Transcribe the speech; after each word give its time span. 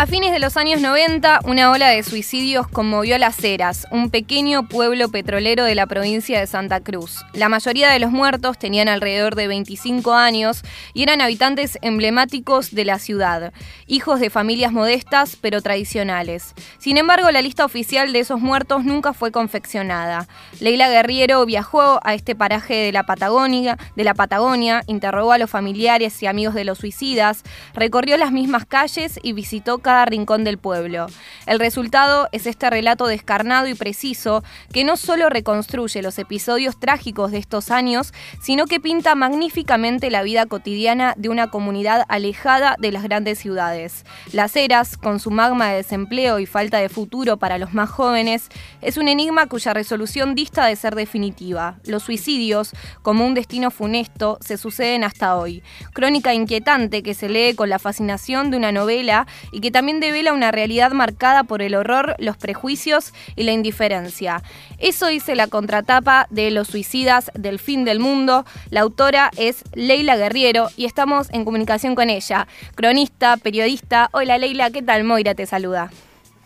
A 0.00 0.06
fines 0.06 0.32
de 0.32 0.38
los 0.38 0.56
años 0.56 0.80
90, 0.80 1.40
una 1.44 1.70
ola 1.70 1.88
de 1.88 2.02
suicidios 2.02 2.66
conmovió 2.66 3.18
Las 3.18 3.44
Heras, 3.44 3.86
un 3.90 4.08
pequeño 4.08 4.66
pueblo 4.66 5.10
petrolero 5.10 5.62
de 5.64 5.74
la 5.74 5.84
provincia 5.84 6.40
de 6.40 6.46
Santa 6.46 6.80
Cruz. 6.80 7.22
La 7.34 7.50
mayoría 7.50 7.90
de 7.90 7.98
los 7.98 8.10
muertos 8.10 8.58
tenían 8.58 8.88
alrededor 8.88 9.34
de 9.34 9.46
25 9.46 10.14
años 10.14 10.62
y 10.94 11.02
eran 11.02 11.20
habitantes 11.20 11.76
emblemáticos 11.82 12.70
de 12.74 12.86
la 12.86 12.98
ciudad, 12.98 13.52
hijos 13.86 14.20
de 14.20 14.30
familias 14.30 14.72
modestas 14.72 15.36
pero 15.38 15.60
tradicionales. 15.60 16.54
Sin 16.78 16.96
embargo, 16.96 17.30
la 17.30 17.42
lista 17.42 17.66
oficial 17.66 18.14
de 18.14 18.20
esos 18.20 18.40
muertos 18.40 18.86
nunca 18.86 19.12
fue 19.12 19.30
confeccionada. 19.30 20.28
Leila 20.60 20.88
Guerriero 20.88 21.44
viajó 21.44 22.00
a 22.02 22.14
este 22.14 22.34
paraje 22.34 22.72
de 22.72 22.92
la 22.92 23.04
Patagonia, 23.04 23.76
de 23.96 24.04
la 24.04 24.14
Patagonia, 24.14 24.82
interrogó 24.86 25.32
a 25.32 25.38
los 25.38 25.50
familiares 25.50 26.22
y 26.22 26.26
amigos 26.26 26.54
de 26.54 26.64
los 26.64 26.78
suicidas, 26.78 27.42
recorrió 27.74 28.16
las 28.16 28.32
mismas 28.32 28.64
calles 28.64 29.20
y 29.22 29.34
visitó 29.34 29.76
cada 29.90 30.04
rincón 30.04 30.44
del 30.44 30.56
pueblo. 30.56 31.08
El 31.46 31.58
resultado 31.58 32.28
es 32.30 32.46
este 32.46 32.70
relato 32.70 33.08
descarnado 33.08 33.66
y 33.66 33.74
preciso 33.74 34.44
que 34.72 34.84
no 34.84 34.96
solo 34.96 35.28
reconstruye 35.28 36.00
los 36.00 36.16
episodios 36.20 36.78
trágicos 36.78 37.32
de 37.32 37.38
estos 37.38 37.72
años, 37.72 38.12
sino 38.40 38.66
que 38.66 38.78
pinta 38.78 39.16
magníficamente 39.16 40.08
la 40.08 40.22
vida 40.22 40.46
cotidiana 40.46 41.14
de 41.16 41.28
una 41.28 41.50
comunidad 41.50 42.04
alejada 42.08 42.76
de 42.78 42.92
las 42.92 43.02
grandes 43.02 43.40
ciudades. 43.40 44.04
Las 44.32 44.54
Heras, 44.54 44.96
con 44.96 45.18
su 45.18 45.32
magma 45.32 45.70
de 45.70 45.78
desempleo 45.78 46.38
y 46.38 46.46
falta 46.46 46.78
de 46.78 46.88
futuro 46.88 47.36
para 47.38 47.58
los 47.58 47.74
más 47.74 47.90
jóvenes, 47.90 48.48
es 48.82 48.96
un 48.96 49.08
enigma 49.08 49.48
cuya 49.48 49.74
resolución 49.74 50.36
dista 50.36 50.66
de 50.66 50.76
ser 50.76 50.94
definitiva. 50.94 51.80
Los 51.84 52.04
suicidios, 52.04 52.70
como 53.02 53.26
un 53.26 53.34
destino 53.34 53.72
funesto, 53.72 54.38
se 54.40 54.56
suceden 54.56 55.02
hasta 55.02 55.36
hoy. 55.36 55.64
Crónica 55.94 56.32
inquietante 56.32 57.02
que 57.02 57.14
se 57.14 57.28
lee 57.28 57.56
con 57.56 57.68
la 57.68 57.80
fascinación 57.80 58.52
de 58.52 58.56
una 58.56 58.70
novela 58.70 59.26
y 59.50 59.60
que 59.60 59.72
también 59.72 59.79
devela 60.00 60.32
una 60.32 60.52
realidad 60.52 60.92
marcada 60.92 61.44
por 61.44 61.62
el 61.62 61.74
horror, 61.74 62.14
los 62.18 62.36
prejuicios 62.36 63.12
y 63.34 63.44
la 63.44 63.52
indiferencia. 63.52 64.42
Eso 64.78 65.06
dice 65.06 65.34
la 65.34 65.46
contratapa 65.46 66.26
de 66.30 66.50
Los 66.50 66.68
Suicidas 66.68 67.30
del 67.34 67.58
Fin 67.58 67.84
del 67.84 67.98
Mundo. 67.98 68.44
La 68.70 68.82
autora 68.82 69.30
es 69.36 69.64
Leila 69.74 70.16
Guerriero 70.16 70.68
y 70.76 70.84
estamos 70.84 71.30
en 71.32 71.44
comunicación 71.44 71.94
con 71.94 72.10
ella. 72.10 72.46
Cronista, 72.74 73.36
periodista. 73.38 74.08
Hola 74.12 74.38
Leila, 74.38 74.70
¿qué 74.70 74.82
tal? 74.82 75.04
Moira 75.04 75.34
te 75.34 75.46
saluda. 75.46 75.90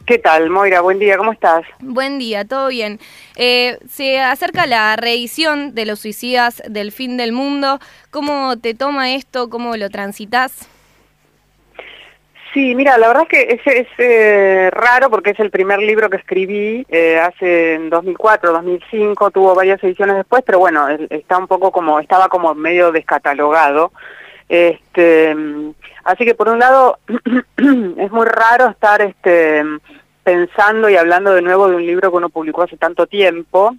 ¿Qué 0.07 0.19
tal, 0.19 0.51
Moira? 0.51 0.83
Buen 0.83 0.99
día, 0.99 1.17
¿cómo 1.17 1.33
estás? 1.33 1.65
Buen 1.81 2.19
día, 2.19 2.45
todo 2.45 2.69
bien. 2.69 3.01
Eh, 3.37 3.79
se 3.89 4.21
acerca 4.21 4.67
la 4.67 4.95
reedición 4.97 5.75
de 5.75 5.87
los 5.87 6.01
suicidas 6.01 6.63
del 6.69 6.93
fin 6.93 7.17
del 7.17 7.33
mundo. 7.33 7.81
¿Cómo 8.11 8.59
te 8.59 8.75
toma 8.75 9.15
esto? 9.15 9.49
¿Cómo 9.49 9.77
lo 9.79 9.89
transitas? 9.89 10.69
Sí, 12.55 12.77
mira, 12.77 12.97
la 12.99 13.09
verdad 13.09 13.25
es 13.25 13.29
que 13.29 13.55
es, 13.55 13.67
es 13.67 13.89
eh, 13.99 14.71
raro 14.71 15.11
porque 15.11 15.31
es 15.31 15.41
el 15.41 15.51
primer 15.51 15.81
libro 15.81 16.09
que 16.09 16.19
escribí 16.19 16.87
eh, 16.89 17.19
hace 17.19 17.75
en 17.75 17.91
2004, 17.91 18.53
2005, 18.53 19.33
tuvo 19.33 19.57
varias 19.57 19.83
ediciones 19.83 20.15
después, 20.15 20.45
pero 20.47 20.61
bueno, 20.61 20.87
está 21.11 21.37
un 21.37 21.49
poco 21.49 21.73
como, 21.73 21.99
estaba 21.99 22.29
como 22.29 22.55
medio 22.55 22.93
descatalogado. 22.93 23.91
Este, 24.49 25.35
así 26.05 26.25
que 26.25 26.37
por 26.37 26.49
un 26.49 26.61
lado 26.61 27.01
es 27.57 28.13
muy 28.13 28.27
raro 28.27 28.69
estar 28.69 29.03
este, 29.03 29.65
pensando 30.23 30.89
y 30.89 30.97
hablando 30.97 31.35
de 31.35 31.43
nuevo 31.43 31.69
de 31.69 31.75
un 31.75 31.85
libro 31.85 32.13
que 32.13 32.17
uno 32.19 32.29
publicó 32.29 32.63
hace 32.63 32.77
tanto 32.77 33.09
tiempo, 33.09 33.75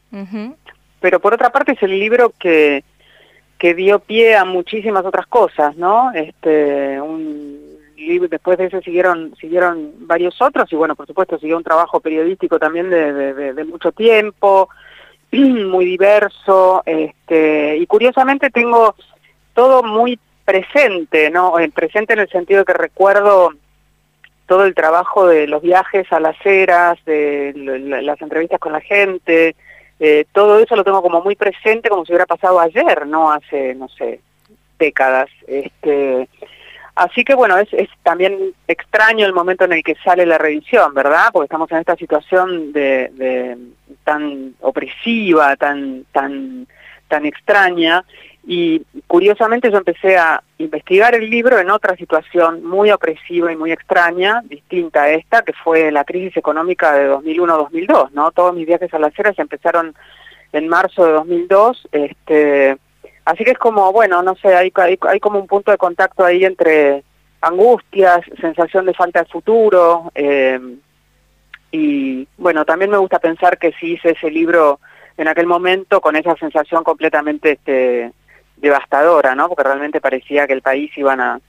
pero 0.99 1.21
por 1.21 1.33
otra 1.33 1.49
parte 1.49 1.71
es 1.71 1.83
el 1.83 1.97
libro 1.97 2.33
que, 2.37 2.83
que 3.57 3.73
dio 3.73 3.99
pie 3.99 4.35
a 4.35 4.43
muchísimas 4.43 5.05
otras 5.05 5.27
cosas, 5.27 5.77
¿no? 5.77 6.11
Este, 6.11 6.99
un 6.99 7.54
después 8.29 8.57
de 8.57 8.65
ese 8.65 8.81
siguieron 8.81 9.35
siguieron 9.39 9.93
varios 9.99 10.41
otros 10.41 10.71
y 10.71 10.75
bueno, 10.75 10.95
por 10.95 11.07
supuesto 11.07 11.37
siguió 11.37 11.57
un 11.57 11.63
trabajo 11.63 11.99
periodístico 11.99 12.59
también 12.59 12.89
de, 12.89 13.65
mucho 13.65 13.91
tiempo, 13.91 14.69
muy 15.31 15.85
diverso, 15.85 16.83
este, 16.85 17.77
y 17.77 17.85
curiosamente 17.87 18.49
tengo 18.49 18.95
todo 19.53 19.83
muy 19.83 20.19
presente, 20.43 21.29
¿no? 21.31 21.59
Eh, 21.59 21.71
presente 21.73 22.13
en 22.13 22.19
el 22.19 22.29
sentido 22.29 22.59
de 22.59 22.65
que 22.65 22.73
recuerdo 22.73 23.51
todo 24.45 24.65
el 24.65 24.75
trabajo 24.75 25.27
de 25.27 25.47
los 25.47 25.61
viajes 25.61 26.11
a 26.11 26.19
las 26.19 26.37
eras, 26.45 27.03
de 27.05 27.53
las 28.03 28.21
entrevistas 28.21 28.59
con 28.59 28.73
la 28.73 28.81
gente, 28.81 29.55
eh, 29.99 30.25
todo 30.33 30.59
eso 30.59 30.75
lo 30.75 30.83
tengo 30.83 31.01
como 31.01 31.21
muy 31.21 31.35
presente 31.35 31.89
como 31.89 32.05
si 32.05 32.11
hubiera 32.11 32.25
pasado 32.25 32.59
ayer, 32.59 33.07
no 33.07 33.31
hace, 33.31 33.73
no 33.75 33.87
sé, 33.89 34.19
décadas. 34.77 35.29
Este, 35.47 36.27
Así 36.95 37.25
que 37.25 37.35
bueno, 37.35 37.57
es, 37.57 37.71
es, 37.73 37.89
también 38.03 38.53
extraño 38.67 39.25
el 39.25 39.33
momento 39.33 39.65
en 39.65 39.73
el 39.73 39.83
que 39.83 39.95
sale 40.03 40.25
la 40.25 40.37
revisión, 40.37 40.93
¿verdad? 40.93 41.27
Porque 41.33 41.45
estamos 41.45 41.69
en 41.71 41.79
esta 41.79 41.97
situación 41.97 42.71
de, 42.71 43.57
tan 44.05 44.55
opresiva, 44.61 45.57
tan, 45.57 46.05
tan, 46.13 46.67
tan 47.09 47.25
extraña. 47.25 48.05
Y 48.47 48.83
curiosamente 49.07 49.71
yo 49.71 49.77
empecé 49.77 50.17
a 50.17 50.41
investigar 50.57 51.15
el 51.15 51.29
libro 51.29 51.59
en 51.59 51.69
otra 51.69 51.97
situación 51.97 52.63
muy 52.63 52.91
opresiva 52.91 53.51
y 53.51 53.57
muy 53.57 53.73
extraña, 53.73 54.41
distinta 54.45 55.03
a 55.03 55.09
esta, 55.09 55.41
que 55.41 55.51
fue 55.51 55.91
la 55.91 56.05
crisis 56.05 56.37
económica 56.37 56.93
de 56.93 57.09
2001-2002, 57.09 58.11
¿no? 58.11 58.31
Todos 58.31 58.55
mis 58.55 58.67
viajes 58.67 58.93
a 58.93 58.99
las 58.99 59.17
eras 59.19 59.37
empezaron 59.37 59.95
en 60.53 60.67
marzo 60.69 61.05
de 61.05 61.11
2002, 61.11 61.89
este, 61.91 62.77
Así 63.25 63.43
que 63.43 63.51
es 63.51 63.57
como, 63.57 63.91
bueno, 63.91 64.21
no 64.21 64.35
sé, 64.35 64.55
hay, 64.55 64.71
hay, 64.75 65.19
como 65.19 65.39
un 65.39 65.47
punto 65.47 65.71
de 65.71 65.77
contacto 65.77 66.23
ahí 66.23 66.45
entre 66.45 67.03
angustias, 67.41 68.21
sensación 68.39 68.85
de 68.85 68.93
falta 68.93 69.23
de 69.23 69.29
futuro, 69.29 70.11
eh, 70.13 70.59
y 71.71 72.27
bueno, 72.37 72.63
también 72.63 72.91
me 72.91 72.97
gusta 72.97 73.19
pensar 73.19 73.57
que 73.57 73.73
si 73.73 73.93
hice 73.93 74.11
ese 74.11 74.31
libro 74.31 74.79
en 75.17 75.27
aquel 75.27 75.45
momento 75.45 75.99
con 75.99 76.15
esa 76.15 76.35
sensación 76.35 76.83
completamente 76.83 77.53
este, 77.53 78.13
devastadora, 78.55 79.35
¿no? 79.35 79.49
Porque 79.49 79.63
realmente 79.63 79.99
parecía 79.99 80.47
que 80.47 80.53
el 80.53 80.61
país 80.61 80.91
iban 80.97 81.19
a, 81.19 81.39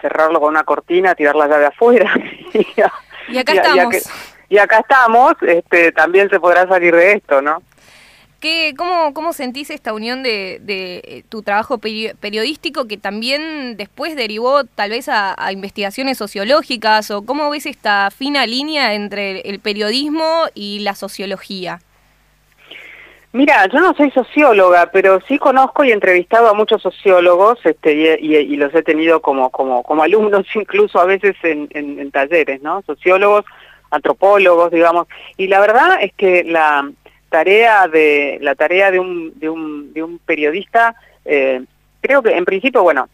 cerrarlo 0.00 0.40
con 0.40 0.50
una 0.50 0.64
cortina, 0.64 1.10
a 1.10 1.14
tirar 1.14 1.34
la 1.34 1.48
llave 1.48 1.66
afuera. 1.66 2.14
y, 3.28 3.38
acá 3.38 3.52
estamos. 3.52 4.10
Y, 4.48 4.58
acá 4.58 4.78
estamos, 4.78 5.34
este, 5.42 5.92
también 5.92 6.30
se 6.30 6.38
podrá 6.38 6.66
salir 6.68 6.94
de 6.94 7.12
esto, 7.12 7.42
¿no? 7.42 7.62
Cómo, 8.76 9.14
¿Cómo 9.14 9.32
sentís 9.32 9.70
esta 9.70 9.92
unión 9.92 10.22
de, 10.22 10.60
eh, 10.66 11.22
tu 11.28 11.42
trabajo 11.42 11.78
periodístico 11.78 12.88
que 12.88 12.96
también 12.96 13.76
después 13.76 14.16
derivó 14.16 14.64
tal 14.64 14.90
vez 14.90 15.08
a, 15.08 15.36
investigaciones 15.52 16.18
sociológicas? 16.18 17.10
¿O 17.10 17.24
cómo 17.24 17.50
ves 17.50 17.66
esta 17.66 18.10
fina 18.10 18.46
línea 18.46 18.94
entre 18.94 19.40
el 19.40 19.60
periodismo 19.60 20.46
y 20.54 20.80
la 20.80 20.94
sociología? 20.94 21.80
Mira, 23.32 23.66
yo 23.68 23.80
no 23.80 23.94
soy 23.94 24.10
socióloga, 24.10 24.90
pero 24.92 25.20
sí 25.26 25.38
conozco 25.38 25.84
y 25.84 25.90
he 25.90 25.94
entrevistado 25.94 26.48
a 26.48 26.54
muchos 26.54 26.82
sociólogos 26.82 27.58
este, 27.64 28.18
y, 28.20 28.56
los 28.56 28.74
he 28.74 28.82
tenido 28.82 29.22
como, 29.22 29.50
como, 29.50 29.82
como 29.82 30.02
alumnos 30.02 30.44
incluso 30.54 31.00
a 31.00 31.06
veces 31.06 31.36
en, 31.42 31.68
en 31.72 32.10
talleres, 32.10 32.60
¿no? 32.60 32.82
Sociólogos, 32.82 33.44
antropólogos, 33.90 34.70
digamos. 34.70 35.06
Y 35.36 35.46
la 35.46 35.60
verdad 35.60 35.98
es 36.00 36.12
que 36.14 36.44
la, 36.44 36.90
tarea 37.32 37.88
de 37.88 38.38
la 38.42 38.54
tarea 38.54 38.90
de 38.90 39.00
un, 39.00 39.32
de 39.40 39.48
un, 39.48 39.92
de 39.94 40.02
un 40.02 40.18
periodista 40.18 40.94
eh, 41.24 41.64
creo 42.00 42.22
que 42.22 42.36
en 42.36 42.44
principio 42.44 42.82
bueno 42.82 43.08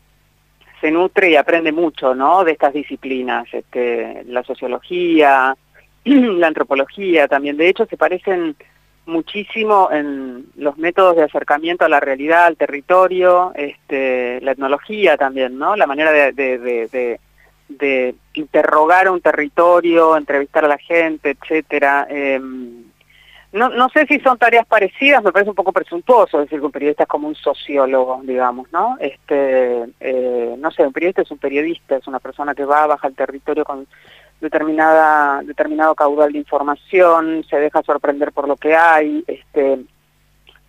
se 0.80 0.90
nutre 0.90 1.30
y 1.30 1.36
aprende 1.36 1.70
mucho 1.70 2.14
no 2.14 2.42
de 2.42 2.52
estas 2.52 2.72
disciplinas 2.74 3.46
este, 3.52 4.24
la 4.26 4.42
sociología 4.42 5.56
la 6.04 6.46
antropología 6.46 7.28
también. 7.28 7.56
De 7.56 7.68
hecho 7.68 7.86
se 7.86 7.96
parecen 7.96 8.56
muchísimo 9.06 9.88
en 9.90 10.46
los 10.56 10.76
métodos 10.76 11.16
de 11.16 11.22
acercamiento 11.22 11.84
a 11.84 11.88
la 11.88 12.00
realidad 12.00 12.46
al 12.46 12.56
territorio 12.56 13.52
este, 13.54 14.40
la 14.42 14.52
etnología 14.52 15.16
también 15.16 15.56
no 15.56 15.76
la 15.76 15.86
manera 15.86 16.12
de, 16.12 16.32
de, 16.32 17.18
de, 17.68 18.14
interrogar 18.34 19.08
un 19.08 19.22
territorio 19.22 20.14
entrevistar 20.14 20.66
a 20.66 20.68
la 20.68 20.76
gente 20.76 21.30
etcétera 21.30 22.06
eh, 22.10 22.38
no, 23.52 23.70
no 23.70 23.88
sé 23.88 24.06
si 24.06 24.20
son 24.20 24.36
tareas 24.36 24.66
parecidas, 24.66 25.22
me 25.22 25.32
parece 25.32 25.50
un 25.50 25.56
poco 25.56 25.72
presuntuoso 25.72 26.38
decir 26.38 26.58
que 26.60 26.66
un 26.66 26.72
periodista 26.72 27.04
es 27.04 27.08
como 27.08 27.28
un 27.28 27.34
sociólogo, 27.34 28.20
digamos, 28.22 28.70
¿no? 28.72 28.96
Este, 29.00 29.84
eh, 30.00 30.54
no 30.58 30.70
sé, 30.70 30.86
un 30.86 30.92
periodista 30.92 31.22
es 31.22 31.30
un 31.30 31.38
periodista, 31.38 31.96
es 31.96 32.06
una 32.06 32.18
persona 32.18 32.54
que 32.54 32.66
va, 32.66 32.86
baja 32.86 33.08
el 33.08 33.14
territorio 33.14 33.64
con 33.64 33.86
determinada, 34.40 35.42
determinado 35.42 35.94
caudal 35.94 36.32
de 36.32 36.38
información, 36.38 37.44
se 37.48 37.58
deja 37.58 37.82
sorprender 37.82 38.32
por 38.32 38.46
lo 38.46 38.56
que 38.56 38.76
hay, 38.76 39.24
este, 39.26 39.78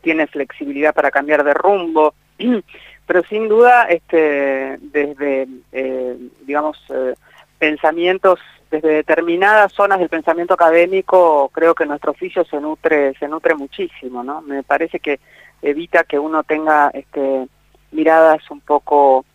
tiene 0.01 0.27
flexibilidad 0.27 0.93
para 0.93 1.11
cambiar 1.11 1.43
de 1.43 1.53
rumbo, 1.53 2.13
pero 3.05 3.23
sin 3.23 3.49
duda, 3.49 3.83
este, 3.89 4.77
desde, 4.79 5.47
eh, 5.73 6.17
digamos, 6.45 6.81
eh, 6.89 7.13
pensamientos 7.59 8.39
desde 8.71 8.89
determinadas 8.89 9.73
zonas 9.73 9.99
del 9.99 10.09
pensamiento 10.09 10.53
académico 10.53 11.49
creo 11.53 11.75
que 11.75 11.85
nuestro 11.85 12.11
oficio 12.11 12.43
se 12.45 12.59
nutre 12.59 13.13
se 13.19 13.27
nutre 13.27 13.53
muchísimo 13.55 14.23
no 14.23 14.41
me 14.41 14.63
parece 14.63 14.99
que 14.99 15.19
evita 15.61 16.03
que 16.03 16.17
uno 16.17 16.43
tenga 16.43 16.89
este 16.93 17.47
miradas 17.91 18.49
un 18.49 18.61
poco 18.61 19.25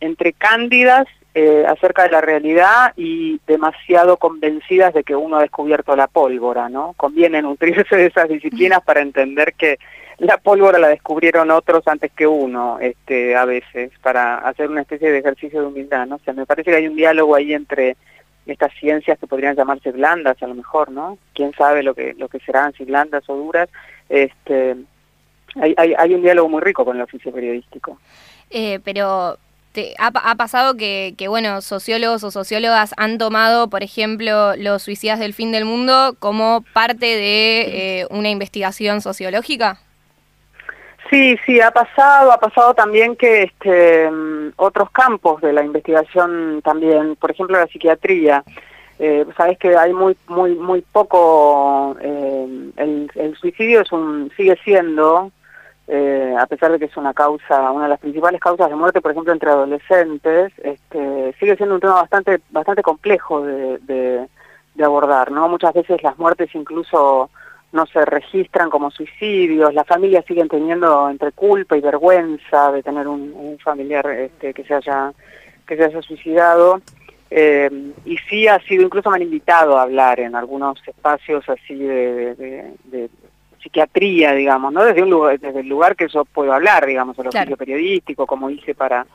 entre 0.00 0.32
cándidas 0.32 1.06
eh, 1.40 1.64
acerca 1.68 2.02
de 2.02 2.10
la 2.10 2.20
realidad 2.20 2.92
y 2.96 3.40
demasiado 3.46 4.16
convencidas 4.16 4.92
de 4.92 5.04
que 5.04 5.14
uno 5.14 5.36
ha 5.36 5.42
descubierto 5.42 5.94
la 5.94 6.08
pólvora, 6.08 6.68
¿no? 6.68 6.94
Conviene 6.96 7.40
nutrirse 7.42 7.94
de 7.94 8.06
esas 8.06 8.28
disciplinas 8.28 8.82
para 8.82 9.02
entender 9.02 9.54
que 9.54 9.78
la 10.16 10.38
pólvora 10.38 10.80
la 10.80 10.88
descubrieron 10.88 11.52
otros 11.52 11.86
antes 11.86 12.10
que 12.10 12.26
uno, 12.26 12.80
este, 12.80 13.36
a 13.36 13.44
veces, 13.44 13.92
para 14.02 14.38
hacer 14.38 14.68
una 14.68 14.80
especie 14.80 15.12
de 15.12 15.18
ejercicio 15.18 15.60
de 15.60 15.68
humildad, 15.68 16.08
¿no? 16.08 16.16
O 16.16 16.20
sea, 16.24 16.34
me 16.34 16.44
parece 16.44 16.72
que 16.72 16.76
hay 16.76 16.88
un 16.88 16.96
diálogo 16.96 17.36
ahí 17.36 17.52
entre 17.52 17.96
estas 18.44 18.72
ciencias 18.80 19.16
que 19.16 19.28
podrían 19.28 19.54
llamarse 19.54 19.92
blandas 19.92 20.42
a 20.42 20.46
lo 20.48 20.56
mejor, 20.56 20.90
¿no? 20.90 21.18
Quién 21.34 21.52
sabe 21.52 21.84
lo 21.84 21.94
que 21.94 22.14
lo 22.14 22.28
que 22.28 22.40
serán, 22.40 22.72
si 22.72 22.84
blandas 22.84 23.22
o 23.28 23.36
duras. 23.36 23.68
Este, 24.08 24.74
hay, 25.54 25.72
hay, 25.76 25.94
hay 25.96 26.14
un 26.14 26.22
diálogo 26.22 26.48
muy 26.48 26.62
rico 26.62 26.84
con 26.84 26.96
el 26.96 27.02
oficio 27.02 27.30
periodístico. 27.30 28.00
Eh, 28.50 28.80
pero 28.82 29.38
ha, 29.98 30.34
pasado 30.34 30.76
que, 30.76 31.14
bueno, 31.28 31.60
sociólogos 31.60 32.24
o 32.24 32.30
sociólogas 32.30 32.94
han 32.96 33.18
tomado, 33.18 33.68
por 33.68 33.82
ejemplo, 33.82 34.56
los 34.56 34.82
suicidas 34.82 35.18
del 35.18 35.34
fin 35.34 35.52
del 35.52 35.64
mundo 35.64 36.16
como 36.18 36.64
parte 36.72 37.06
de 37.06 38.00
eh, 38.00 38.06
una 38.10 38.30
investigación 38.30 39.00
sociológica. 39.00 39.78
Sí, 41.10 41.38
sí, 41.46 41.60
ha 41.60 41.70
pasado, 41.70 42.32
ha 42.32 42.38
pasado 42.38 42.74
también 42.74 43.16
que 43.16 43.44
este, 43.44 44.10
mm, 44.10 44.52
otros 44.56 44.90
campos 44.90 45.40
de 45.40 45.52
la 45.52 45.64
investigación 45.64 46.60
también, 46.62 47.16
por 47.16 47.30
ejemplo 47.30 47.58
la 47.58 47.66
psiquiatría, 47.66 48.44
eh, 48.98 49.24
sabes 49.36 49.58
que 49.58 49.76
hay 49.76 49.92
muy 49.92 50.16
muy 50.26 50.56
muy 50.56 50.82
poco 50.82 51.96
eh, 52.00 52.70
el, 52.76 53.10
el, 53.14 53.36
suicidio 53.36 53.82
es 53.82 53.92
un 53.92 54.30
sigue 54.36 54.58
siendo 54.64 55.30
eh, 55.90 56.34
a 56.38 56.44
pesar 56.46 56.70
de 56.70 56.78
que 56.78 56.84
es 56.84 56.96
una 56.98 57.14
causa, 57.14 57.72
una 57.72 57.84
de 57.84 57.88
las 57.88 58.00
principales 58.00 58.42
causas 58.42 58.68
de 58.68 58.76
muerte, 58.76 59.00
por 59.00 59.10
ejemplo, 59.10 59.32
entre 59.32 59.48
adolescentes, 59.48 60.52
este, 60.62 61.34
sigue 61.40 61.56
siendo 61.56 61.76
un 61.76 61.80
tema 61.80 61.94
bastante, 61.94 62.40
bastante 62.50 62.82
complejo 62.82 63.40
de, 63.42 63.78
de, 63.78 64.84
abordar, 64.84 65.32
¿no? 65.32 65.48
Muchas 65.48 65.72
veces 65.72 66.02
las 66.02 66.18
muertes 66.18 66.54
incluso 66.54 67.30
no 67.72 67.86
se 67.86 68.04
registran 68.04 68.68
como 68.68 68.90
suicidios, 68.90 69.72
las 69.72 69.86
familias 69.86 70.26
siguen 70.26 70.48
teniendo 70.48 71.08
entre 71.08 71.32
culpa 71.32 71.76
y 71.76 71.80
vergüenza 71.80 72.70
de 72.70 72.82
tener 72.82 73.08
un, 73.08 73.58
familiar 73.64 74.08
este, 74.10 74.52
que 74.52 74.64
se 74.64 74.74
haya 74.74 75.12
que 75.66 75.76
se 75.76 75.84
haya 75.84 76.02
suicidado. 76.02 76.82
Eh, 77.30 77.92
y 78.04 78.16
sí 78.28 78.46
ha 78.46 78.58
sido, 78.60 78.84
incluso 78.84 79.10
me 79.10 79.16
han 79.16 79.22
invitado 79.22 79.76
a 79.76 79.82
hablar 79.82 80.20
en 80.20 80.34
algunos 80.34 80.80
espacios 80.86 81.46
así 81.48 81.74
de, 81.74 82.34
de 82.84 83.10
psiquiatría, 83.62 84.32
digamos, 84.32 84.72
¿no? 84.72 84.84
Desde 84.84 85.02
un 85.02 85.10
lugar, 85.10 85.38
desde 85.38 85.60
el 85.60 85.68
lugar 85.68 85.96
que 85.96 86.08
yo 86.08 86.24
puedo 86.24 86.52
hablar, 86.52 86.86
digamos, 86.86 87.18
el 87.18 87.28
oficio 87.28 87.56
periodístico, 87.56 88.26
como 88.26 88.50
hice 88.50 88.74
para, 88.74 89.06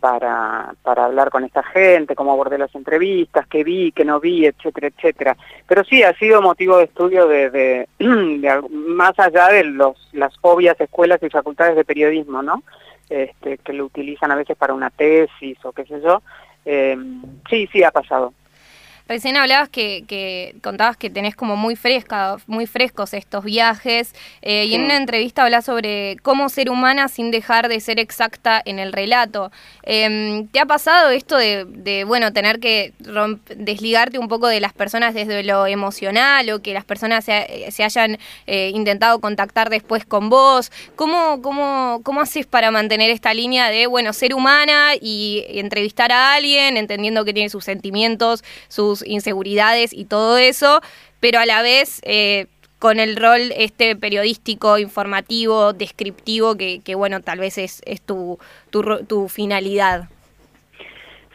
para, 0.00 0.74
para 0.82 1.04
hablar 1.04 1.30
con 1.30 1.44
esta 1.44 1.62
gente, 1.62 2.16
cómo 2.16 2.32
abordé 2.32 2.58
las 2.58 2.74
entrevistas, 2.74 3.46
qué 3.46 3.62
vi, 3.62 3.92
qué 3.92 4.04
no 4.04 4.18
vi, 4.18 4.46
etcétera, 4.46 4.88
etcétera. 4.88 5.36
Pero 5.66 5.84
sí, 5.84 6.02
ha 6.02 6.12
sido 6.14 6.42
motivo 6.42 6.78
de 6.78 6.84
estudio 6.84 7.28
de, 7.28 7.50
de, 7.50 7.88
más 8.70 9.18
allá 9.18 9.48
de 9.48 9.64
los, 9.64 10.08
las 10.12 10.34
obvias 10.40 10.80
escuelas 10.80 11.22
y 11.22 11.30
facultades 11.30 11.76
de 11.76 11.84
periodismo, 11.84 12.42
¿no? 12.42 12.62
Este, 13.08 13.58
que 13.58 13.72
lo 13.72 13.84
utilizan 13.84 14.32
a 14.32 14.36
veces 14.36 14.56
para 14.56 14.74
una 14.74 14.90
tesis 14.90 15.56
o 15.64 15.72
qué 15.72 15.84
sé 15.84 16.00
yo. 16.00 16.22
Eh, 16.64 16.96
sí, 17.48 17.68
sí 17.72 17.82
ha 17.84 17.90
pasado. 17.90 18.32
Recién 19.08 19.36
hablabas 19.36 19.68
que, 19.68 20.54
contabas 20.62 20.96
que 20.96 21.10
tenés 21.10 21.36
como 21.36 21.56
muy 21.56 21.76
fresca, 21.76 22.36
muy 22.46 22.66
frescos 22.66 23.14
estos 23.14 23.44
viajes 23.44 24.14
eh, 24.42 24.64
y 24.66 24.74
en 24.74 24.84
una 24.84 24.96
entrevista 24.96 25.44
hablas 25.44 25.64
sobre 25.64 26.16
cómo 26.22 26.48
ser 26.48 26.70
humana 26.70 27.08
sin 27.08 27.30
dejar 27.30 27.68
de 27.68 27.80
ser 27.80 27.98
exacta 27.98 28.62
en 28.64 28.78
el 28.78 28.92
relato. 28.92 29.50
Em, 29.82 30.46
¿Te 30.48 30.60
ha 30.60 30.66
pasado 30.66 31.10
esto 31.10 31.36
de, 31.36 32.04
bueno, 32.06 32.32
tener 32.32 32.60
que 32.60 32.92
desligarte 33.56 34.18
un 34.18 34.28
poco 34.28 34.46
de 34.46 34.60
las 34.60 34.72
personas 34.72 35.14
desde 35.14 35.42
lo 35.42 35.66
emocional 35.66 36.48
o 36.50 36.62
que 36.62 36.72
las 36.72 36.84
personas 36.84 37.24
se, 37.24 37.82
hayan 37.82 38.18
eh, 38.46 38.70
intentado 38.74 39.20
contactar 39.20 39.68
después 39.70 40.04
con 40.04 40.30
vos? 40.30 40.70
¿Cómo, 40.96 41.42
cómo, 41.42 42.00
¿Cómo 42.02 42.20
haces 42.20 42.46
para 42.46 42.70
mantener 42.70 43.10
esta 43.10 43.34
línea 43.34 43.70
de, 43.70 43.86
bueno, 43.86 44.12
ser 44.12 44.34
humana 44.34 44.92
y 45.00 45.44
entrevistar 45.48 46.12
a 46.12 46.34
alguien, 46.34 46.76
entendiendo 46.76 47.24
que 47.24 47.34
tiene 47.34 47.48
sus 47.48 47.64
sentimientos, 47.64 48.44
sus 48.68 49.01
inseguridades 49.06 49.92
y 49.92 50.04
todo 50.04 50.38
eso, 50.38 50.80
pero 51.20 51.38
a 51.38 51.46
la 51.46 51.62
vez 51.62 52.00
eh, 52.04 52.46
con 52.82 52.98
el 52.98 53.14
rol 53.14 53.52
este 53.56 53.94
periodístico, 53.94 54.76
informativo, 54.76 55.72
descriptivo, 55.72 56.56
que, 56.56 56.94
bueno, 56.96 57.20
tal 57.20 57.38
vez 57.38 57.56
es, 57.56 57.80
es 57.86 58.00
tu, 58.00 58.40
tu, 58.70 59.28
finalidad. 59.28 60.08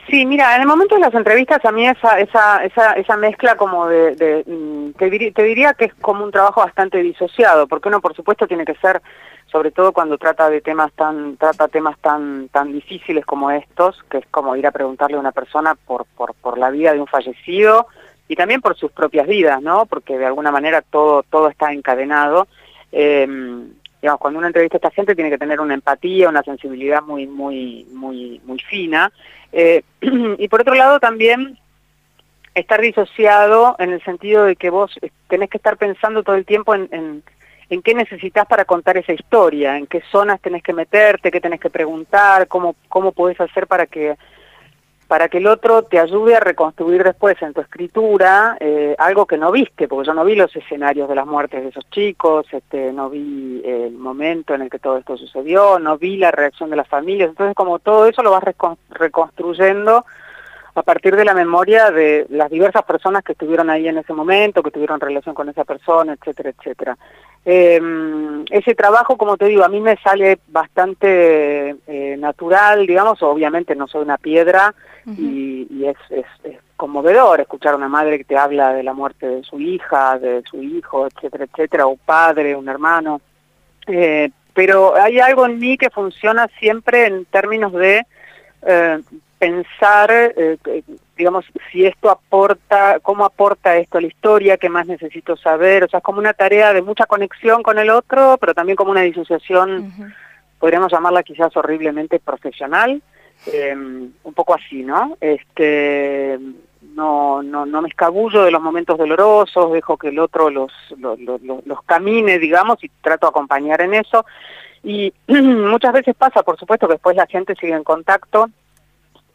Sí, 0.10 0.26
mira, 0.26 0.56
en 0.56 0.62
el 0.62 0.68
momento 0.68 0.96
de 0.96 1.02
las 1.02 1.14
entrevistas 1.14 1.64
a 1.66 1.72
mí 1.72 1.86
esa, 1.86 2.20
esa, 2.20 2.64
esa, 2.64 2.94
esa 2.94 3.18
mezcla 3.18 3.58
como 3.58 3.88
de, 3.88 4.44
mm, 4.48 4.92
te, 4.98 5.32
te, 5.32 5.44
diría 5.44 5.74
que 5.74 5.86
es 5.86 5.94
como 5.96 6.24
un 6.24 6.32
trabajo 6.32 6.62
bastante 6.62 7.00
disociado, 7.00 7.68
porque 7.68 7.90
uno 7.90 8.00
por 8.00 8.16
supuesto 8.16 8.48
tiene 8.48 8.64
que 8.64 8.76
ser 8.76 9.02
sobre 9.52 9.72
todo 9.72 9.92
cuando 9.92 10.18
trata 10.18 10.50
de 10.50 10.62
temas 10.62 10.94
tan 10.94 11.36
trata 11.38 11.68
temas 11.68 11.98
tan 12.00 12.48
tan 12.50 12.72
difíciles 12.72 13.26
como 13.26 13.52
estos, 13.52 14.02
que 14.10 14.20
es 14.20 14.26
como 14.32 14.56
ir 14.56 14.66
a 14.68 14.72
preguntarle 14.72 15.18
a 15.18 15.22
una 15.22 15.32
persona 15.34 15.76
por 15.76 16.06
por 16.16 16.34
por 16.36 16.58
la 16.58 16.70
vida 16.70 16.94
de 16.94 17.02
un 17.02 17.08
fallecido 17.08 17.88
y 18.30 18.36
también 18.36 18.62
por 18.62 18.78
sus 18.78 18.92
propias 18.92 19.28
vidas, 19.28 19.62
¿no? 19.62 19.86
Porque 19.88 20.18
de 20.18 20.26
alguna 20.26 20.52
manera 20.52 20.82
todo 20.82 21.24
todo 21.24 21.50
está 21.50 21.74
encadenado. 21.74 22.48
Eh, 22.94 23.28
cuando 24.16 24.40
uno 24.40 24.48
entrevista 24.48 24.78
a 24.78 24.80
esta 24.80 24.92
gente 24.92 25.16
tiene 25.16 25.30
que 25.30 25.38
tener 25.38 25.60
una 25.60 25.74
empatía, 25.74 26.30
una 26.30 26.44
sensibilidad 26.44 27.02
muy 27.04 27.28
muy 27.28 27.86
muy 27.92 28.40
muy 28.46 28.60
fina. 28.60 29.12
Eh, 29.52 29.84
y 30.38 30.48
por 30.48 30.62
otro 30.62 30.76
lado 30.76 31.00
también 31.02 31.60
estar 32.56 32.80
disociado 32.80 33.76
en 33.80 33.92
el 33.92 34.02
sentido 34.04 34.46
de 34.46 34.56
que 34.56 34.70
vos 34.70 34.98
tenés 35.28 35.50
que 35.50 35.58
estar 35.58 35.78
pensando 35.78 36.24
todo 36.24 36.36
el 36.36 36.46
tiempo 36.46 36.74
en 36.74 37.24
en 37.70 37.82
qué 37.82 37.94
necesitas 37.94 38.46
para 38.48 38.66
contar 38.66 38.98
esa 38.98 39.14
historia, 39.14 39.78
en 39.78 39.88
qué 39.88 40.02
zonas 40.12 40.40
tenés 40.42 40.64
que 40.64 40.74
meterte, 40.74 41.32
qué 41.32 41.42
tenés 41.42 41.60
que 41.60 41.70
preguntar, 41.70 42.48
cómo, 42.48 42.76
cómo 42.88 43.12
podés 43.12 43.40
hacer 43.42 43.68
para 43.68 43.86
que, 43.86 44.16
para 45.08 45.30
que 45.30 45.38
el 45.38 45.48
otro 45.48 45.84
te 45.84 46.00
ayude 46.00 46.36
a 46.36 46.40
reconstruir 46.40 47.04
después 47.04 47.42
en 47.42 47.54
tu 47.54 47.62
escritura 47.62 48.58
eh, 48.60 48.96
algo 49.00 49.26
que 49.26 49.38
no 49.38 49.52
viste, 49.52 49.88
porque 49.88 50.08
yo 50.08 50.14
no 50.14 50.26
vi 50.26 50.36
los 50.36 50.54
escenarios 50.56 51.08
de 51.08 51.16
las 51.16 51.26
muertes 51.26 51.64
de 51.64 51.70
esos 51.70 51.90
chicos, 51.90 52.46
este, 52.52 52.92
no 52.92 53.10
vi 53.10 53.62
el 53.64 53.94
momento 53.94 54.54
en 54.54 54.64
el 54.64 54.70
que 54.70 54.80
todo 54.80 54.98
esto 54.98 55.18
sucedió, 55.18 55.80
no 55.80 55.98
vi 55.98 56.18
la 56.18 56.32
reacción 56.32 56.70
de 56.70 56.76
las 56.76 56.88
familias, 56.88 57.30
entonces 57.30 57.56
como 57.56 57.80
todo 57.80 58.06
eso 58.06 58.22
lo 58.22 58.32
vas 58.32 58.44
reconstruyendo 58.90 60.06
a 60.78 60.84
partir 60.84 61.16
de 61.16 61.26
la 61.26 61.34
memoria 61.34 61.90
de 61.92 62.28
las 62.30 62.50
diversas 62.52 62.84
personas 62.84 63.24
que 63.24 63.32
estuvieron 63.32 63.70
ahí 63.70 63.88
en 63.88 63.98
ese 63.98 64.14
momento, 64.14 64.62
que 64.62 64.72
tuvieron 64.72 65.00
relación 65.00 65.34
con 65.34 65.50
esa 65.50 65.66
persona, 65.66 66.14
etcétera, 66.14 66.52
etcétera. 66.52 66.98
Eh, 67.44 67.82
ese 68.52 68.76
trabajo, 68.76 69.18
como 69.18 69.38
te 69.38 69.46
digo, 69.46 69.64
a 69.64 69.70
mí 69.70 69.80
me 69.80 69.98
sale 69.98 70.40
bastante 70.48 71.76
eh, 71.88 72.18
natural, 72.18 72.86
digamos, 72.86 73.24
obviamente 73.24 73.76
no 73.76 73.88
soy 73.88 74.04
una 74.04 74.18
piedra 74.18 74.74
y, 75.06 75.86
es, 75.86 75.96
es, 76.10 76.26
conmovedor 76.76 77.40
escuchar 77.42 77.74
a 77.74 77.78
una 77.78 77.88
madre 77.88 78.20
que 78.20 78.26
te 78.26 78.38
habla 78.38 78.74
de 78.74 78.84
la 78.84 78.94
muerte 78.94 79.28
de 79.28 79.44
su 79.44 79.60
hija, 79.60 80.20
de 80.20 80.44
su 80.50 80.62
hijo, 80.62 81.08
etcétera, 81.08 81.46
etcétera, 81.46 81.88
o 81.88 81.96
padre, 81.96 82.56
un 82.56 82.70
hermano. 82.70 83.22
Eh, 83.88 84.30
pero 84.54 84.96
hay 84.96 85.20
algo 85.20 85.46
en 85.46 85.60
mí 85.60 85.78
que 85.78 85.90
funciona 85.90 86.48
siempre 86.60 87.08
en 87.08 87.26
términos 87.26 87.72
de 87.74 88.04
eh, 88.68 89.00
pensar, 89.38 90.10
eh, 90.12 90.58
digamos, 91.16 91.46
si 91.72 91.86
esto 91.86 92.10
aporta, 92.10 93.00
cómo 93.02 93.26
aporta 93.26 93.78
esto 93.78 93.98
a 93.98 94.02
la 94.02 94.08
historia, 94.08 94.58
qué 94.58 94.70
más 94.70 94.88
necesito 94.88 95.36
saber, 95.38 95.84
o 95.84 95.88
sea, 95.88 96.00
es 96.00 96.04
como 96.04 96.20
una 96.20 96.34
tarea 96.34 96.74
de 96.74 96.82
mucha 96.82 97.06
conexión 97.06 97.64
con 97.64 97.78
el 97.80 97.90
otro, 97.90 98.38
pero 98.40 98.54
también 98.54 98.76
como 98.76 98.92
una 98.92 99.02
disociación, 99.02 99.94
podríamos 100.60 100.92
llamarla 100.92 101.24
quizás 101.24 101.56
horriblemente 101.56 102.20
profesional, 102.20 103.02
em, 103.52 104.12
un 104.24 104.34
poco 104.34 104.56
así, 104.56 104.84
¿no? 104.84 105.18
Este, 105.22 106.40
no, 106.96 107.44
no, 107.44 107.66
no 107.66 107.82
me 107.82 107.90
escabullo 107.90 108.44
de 108.44 108.52
los 108.52 108.62
momentos 108.62 108.98
dolorosos, 108.98 109.72
dejo 109.72 109.98
que 109.98 110.10
el 110.10 110.20
otro 110.20 110.50
los, 110.50 110.72
los, 110.98 111.20
los, 111.20 111.42
los 111.44 111.84
camine, 111.84 112.40
digamos, 112.40 112.84
y 112.84 112.90
trato 113.02 113.28
de 113.28 113.30
acompañar 113.30 113.82
en 113.82 113.94
eso. 113.94 114.26
Y 114.84 115.14
muchas 115.28 115.94
veces 115.94 116.16
pasa, 116.16 116.44
por 116.44 116.58
supuesto, 116.58 116.88
que 116.88 116.94
después 116.94 117.16
la 117.16 117.28
gente 117.28 117.56
sigue 117.56 117.74
en 117.74 117.84
contacto, 117.84 118.50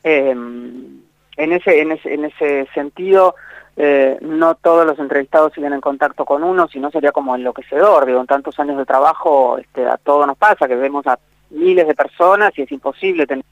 eh, 0.05 0.31
en, 0.31 1.53
ese, 1.53 1.81
en, 1.81 1.93
ese, 1.93 2.15
en 2.15 2.25
ese 2.25 2.69
sentido, 2.75 3.35
eh, 3.77 4.19
no 4.21 4.55
todos 4.57 4.87
los 4.87 4.99
entrevistados 4.99 5.53
siguen 5.55 5.73
en 5.73 5.81
contacto 5.81 6.25
con 6.25 6.45
uno, 6.45 6.69
sino 6.69 6.91
sería 6.91 7.13
como 7.13 7.35
enloquecedor. 7.35 8.07
Digo, 8.07 8.21
en 8.21 8.27
tantos 8.27 8.59
años 8.61 8.77
de 8.77 8.85
trabajo 8.85 9.59
este, 9.59 9.87
a 9.87 9.97
todo 9.97 10.27
nos 10.27 10.37
pasa, 10.37 10.69
que 10.69 10.77
vemos 10.77 11.07
a 11.07 11.19
miles 11.51 11.87
de 11.87 11.95
personas 11.95 12.53
y 12.57 12.63
es 12.63 12.73
imposible 12.73 13.27
tener... 13.27 13.45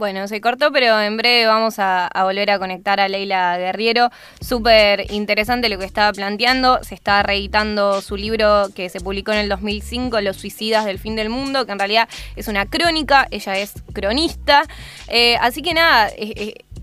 Bueno, 0.00 0.26
se 0.28 0.40
cortó, 0.40 0.72
pero 0.72 0.98
en 0.98 1.18
breve 1.18 1.44
vamos 1.44 1.74
a, 1.76 2.10
volver 2.22 2.50
a 2.50 2.58
conectar 2.58 3.00
a 3.00 3.08
Leila 3.10 3.58
Guerriero. 3.58 4.08
Súper 4.40 5.12
interesante 5.12 5.68
lo 5.68 5.78
que 5.78 5.84
estaba 5.84 6.10
planteando. 6.14 6.82
Se 6.82 6.94
está 6.94 7.22
reeditando 7.22 8.00
su 8.00 8.16
libro 8.16 8.68
que 8.74 8.88
se 8.88 9.00
publicó 9.00 9.32
en 9.32 9.40
el 9.40 9.50
2005, 9.50 10.22
Los 10.22 10.38
suicidas 10.38 10.86
del 10.86 10.98
fin 10.98 11.16
del 11.16 11.28
mundo, 11.28 11.66
que 11.66 11.72
en 11.72 11.78
realidad 11.78 12.08
es 12.34 12.48
una 12.48 12.64
crónica. 12.64 13.28
Ella 13.30 13.58
es 13.58 13.74
cronista. 13.92 14.62
Eh, 15.08 15.36
así 15.38 15.60
que 15.60 15.74
nada, 15.74 16.08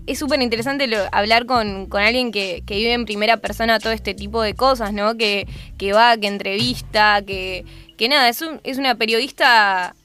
es 0.06 0.16
súper 0.16 0.40
interesante 0.40 0.88
hablar 1.10 1.46
con, 1.46 1.88
alguien 1.94 2.30
que, 2.30 2.62
vive 2.68 2.92
en 2.92 3.04
primera 3.04 3.38
persona 3.38 3.80
todo 3.80 3.92
este 3.92 4.14
tipo 4.14 4.42
de 4.42 4.54
cosas, 4.54 4.92
¿no? 4.92 5.16
Que, 5.16 5.48
va, 5.92 6.16
que 6.18 6.28
entrevista, 6.28 7.20
que, 7.26 7.64
que 7.96 8.08
nada, 8.08 8.28
es, 8.28 8.44
es 8.62 8.78
una 8.78 8.94
periodista 8.94 9.96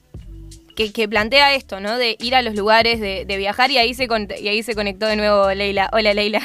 que, 0.74 1.08
plantea 1.08 1.54
esto, 1.54 1.80
¿no? 1.80 1.96
De 1.96 2.16
ir 2.20 2.34
a 2.34 2.42
los 2.42 2.54
lugares, 2.54 3.00
de, 3.00 3.36
viajar 3.36 3.70
y 3.70 3.78
ahí, 3.78 3.94
se 3.94 4.08
y 4.38 4.48
ahí 4.48 4.62
se 4.62 4.74
conectó 4.74 5.06
de 5.06 5.16
nuevo 5.16 5.50
Leila. 5.52 5.88
Hola 5.92 6.14
Leila. 6.14 6.40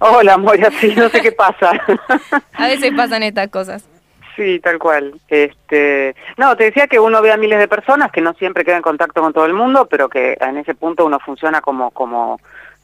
Hola 0.00 0.36
Moria, 0.38 0.70
sí, 0.80 0.94
no 0.96 1.08
sé 1.08 1.20
qué 1.20 1.32
pasa. 1.32 1.72
a 2.52 2.66
veces 2.66 2.92
pasan 2.96 3.22
estas 3.22 3.48
cosas. 3.48 3.88
Sí, 4.36 4.60
tal 4.60 4.78
cual. 4.78 5.14
Este, 5.28 6.14
no, 6.36 6.56
te 6.56 6.64
decía 6.64 6.86
que 6.86 7.00
uno 7.00 7.20
ve 7.20 7.32
a 7.32 7.36
miles 7.36 7.58
de 7.58 7.66
personas 7.66 8.12
que 8.12 8.20
no 8.20 8.34
siempre 8.34 8.64
queda 8.64 8.76
en 8.76 8.82
contacto 8.82 9.20
con 9.20 9.32
todo 9.32 9.46
el 9.46 9.54
mundo, 9.54 9.88
pero 9.90 10.08
que 10.08 10.36
en 10.40 10.58
ese 10.58 10.74
punto 10.74 11.04
uno 11.04 11.18
funciona 11.18 11.60
como 11.60 11.90
como 11.90 12.38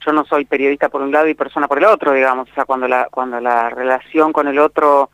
yo 0.04 0.12
no 0.12 0.24
soy 0.24 0.44
periodista 0.44 0.88
por 0.88 1.00
un 1.02 1.12
lado 1.12 1.28
y 1.28 1.34
persona 1.34 1.68
por 1.68 1.78
el 1.78 1.84
otro, 1.84 2.12
digamos, 2.12 2.50
o 2.50 2.54
sea, 2.54 2.64
cuando 2.64 2.88
la 2.88 3.06
cuando 3.10 3.40
la 3.40 3.70
relación 3.70 4.32
con 4.32 4.48
el 4.48 4.58
otro 4.58 5.10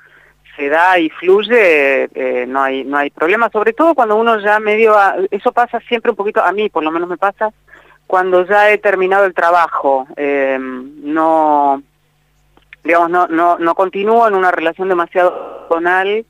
se 0.61 0.69
da 0.69 0.99
y 0.99 1.09
fluye, 1.09 2.11
eh, 2.15 2.45
no 2.47 2.61
hay 2.63 2.85
no 2.85 2.99
hay 2.99 3.09
problema, 3.09 3.49
sobre 3.49 3.73
todo 3.73 3.95
cuando 3.95 4.17
uno 4.17 4.39
ya 4.41 4.61
medio, 4.61 4.95
eso 5.31 5.53
pasa 5.53 5.81
siempre 5.89 6.11
un 6.11 6.17
poquito, 6.19 6.43
a 6.45 6.53
mí 6.53 6.69
por 6.69 6.85
lo 6.85 6.91
menos 6.91 7.09
me 7.09 7.17
pasa, 7.17 7.51
cuando 8.07 8.45
ya 8.45 8.71
he 8.71 8.77
terminado 8.77 9.25
el 9.25 9.33
trabajo, 9.33 10.07
em, 10.17 10.93
no, 11.03 11.83
digamos, 12.85 13.09
no, 13.09 13.27
no, 13.29 13.59
no 13.59 13.75
continúo 13.75 14.29
en 14.29 14.35
una 14.35 14.51
relación 14.51 14.91
demasiado 14.91 15.67
personal 15.69 16.27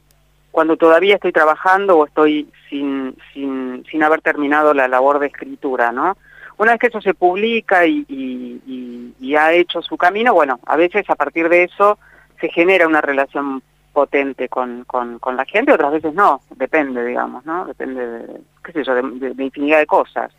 cuando 0.52 0.76
todavía 0.76 1.16
estoy 1.16 1.32
trabajando 1.32 1.99
o 1.99 2.06
estoy 2.06 2.49
sin, 2.68 3.16
sin, 3.32 3.84
sin 3.90 4.02
haber 4.04 4.20
terminado 4.20 4.75
la 4.75 4.87
labor 4.87 5.18
de 5.18 5.26
escritura, 5.26 5.90
¿no? 5.90 6.16
Una 6.56 6.72
vez 6.72 6.80
que 6.80 6.87
eso 6.88 7.00
se 7.00 7.14
publica 7.14 7.87
y 7.87 9.34
ha 9.37 9.52
hecho 9.52 9.80
su 9.82 9.96
camino, 9.96 10.34
bueno, 10.34 10.60
a 10.66 10.76
veces 10.76 11.08
a 11.08 11.16
partir 11.16 11.49
de 11.49 11.64
eso 11.64 11.99
se 12.40 12.49
genera 12.49 12.87
una 12.87 13.00
relación 13.00 13.62
potente 14.00 14.49
con, 14.49 14.85
con, 14.85 15.19
con, 15.19 15.37
la 15.37 15.45
gente, 15.45 15.73
otras 15.73 15.92
veces 15.92 16.14
no, 16.14 16.40
depende, 16.57 17.04
digamos, 17.04 17.45
¿no? 17.45 17.66
Depende, 17.66 18.07
de, 18.07 18.40
qué 18.64 18.73
sé 18.73 18.83
yo, 18.83 18.95
de, 18.95 19.45
infinidad 19.45 19.78
de 19.78 19.87
cosas. 19.87 20.33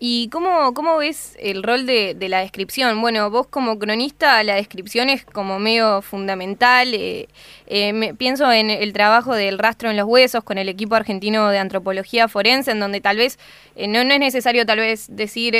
¿Y 0.00 0.28
cómo, 0.30 0.74
cómo 0.74 0.98
ves 0.98 1.36
el 1.40 1.62
rol 1.62 1.86
de, 1.86 2.16
la 2.28 2.40
descripción? 2.40 3.00
Bueno, 3.00 3.30
vos 3.30 3.46
como 3.46 3.78
cronista 3.78 4.42
la 4.42 4.56
descripción 4.56 5.08
es 5.08 5.24
como 5.24 5.60
medio 5.60 6.02
fundamental. 6.02 6.92
Eh, 6.92 7.28
eh, 7.68 7.92
me, 7.92 8.12
pienso 8.12 8.50
en 8.52 8.70
el 8.70 8.92
trabajo 8.92 9.34
del 9.34 9.56
rastro 9.56 9.90
en 9.90 9.96
los 9.96 10.06
huesos 10.06 10.42
con 10.42 10.58
el 10.58 10.68
equipo 10.68 10.96
argentino 10.96 11.48
de 11.48 11.58
antropología 11.58 12.26
forense, 12.26 12.72
en 12.72 12.80
donde 12.80 13.00
tal 13.00 13.18
vez 13.18 13.38
eh, 13.76 13.86
no, 13.86 14.02
no, 14.02 14.12
es 14.12 14.20
necesario 14.20 14.66
tal 14.66 14.80
vez 14.80 15.06
decir, 15.08 15.54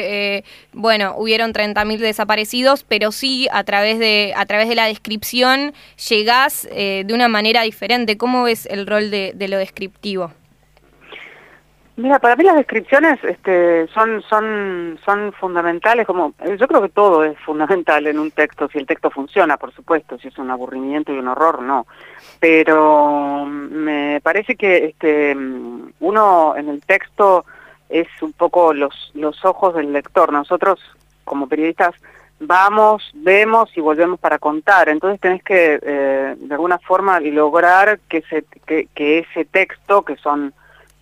bueno, 0.72 1.14
hubieron 1.16 1.52
30.000 1.52 1.98
desaparecidos, 1.98 2.82
pero 2.82 3.12
sí 3.12 3.46
a 3.52 3.62
través 3.62 4.00
de, 4.00 4.34
a 4.36 4.46
través 4.46 4.68
de 4.68 4.74
la 4.74 4.86
descripción 4.86 5.74
llegás 6.08 6.68
de 6.70 7.06
una 7.14 7.28
manera 7.28 7.62
diferente. 7.62 8.18
¿Cómo 8.18 8.42
ves 8.42 8.66
el 8.66 8.86
rol 8.86 9.10
de, 9.10 9.32
de 9.34 9.48
lo 9.48 9.58
descriptivo? 9.58 10.32
Mira, 11.96 12.18
para 12.18 12.34
mí 12.34 12.42
las 12.42 12.56
descripciones 12.56 13.22
este, 13.22 13.86
son, 13.88 14.20
son, 14.22 14.98
son 15.04 15.32
fundamentales, 15.32 16.04
como 16.06 16.34
yo 16.58 16.66
creo 16.66 16.82
que 16.82 16.88
todo 16.88 17.22
es 17.22 17.38
fundamental 17.38 18.08
en 18.08 18.18
un 18.18 18.32
texto, 18.32 18.68
si 18.68 18.78
el 18.78 18.86
texto 18.86 19.10
funciona, 19.10 19.56
por 19.58 19.72
supuesto, 19.72 20.18
si 20.18 20.26
es 20.26 20.36
un 20.38 20.50
aburrimiento 20.50 21.12
y 21.12 21.18
un 21.18 21.28
horror, 21.28 21.62
no. 21.62 21.86
Pero 22.40 23.46
me 23.46 24.20
parece 24.22 24.56
que 24.56 24.86
este, 24.86 25.36
uno 26.00 26.56
en 26.56 26.68
el 26.68 26.80
texto 26.84 27.44
es 27.88 28.08
un 28.22 28.32
poco 28.32 28.74
los, 28.74 29.12
los 29.14 29.44
ojos 29.44 29.76
del 29.76 29.92
lector. 29.92 30.32
Nosotros, 30.32 30.80
como 31.24 31.48
periodistas, 31.48 31.94
vamos, 32.40 33.08
vemos 33.14 33.70
y 33.76 33.80
volvemos 33.80 34.18
para 34.18 34.40
contar. 34.40 34.88
Entonces 34.88 35.20
tenés 35.20 35.44
que, 35.44 35.78
eh, 35.80 36.34
de 36.36 36.54
alguna 36.54 36.80
forma, 36.80 37.20
lograr 37.20 38.00
que, 38.08 38.22
se, 38.22 38.44
que, 38.66 38.88
que 38.96 39.18
ese 39.18 39.44
texto, 39.44 40.02
que 40.02 40.16
son 40.16 40.52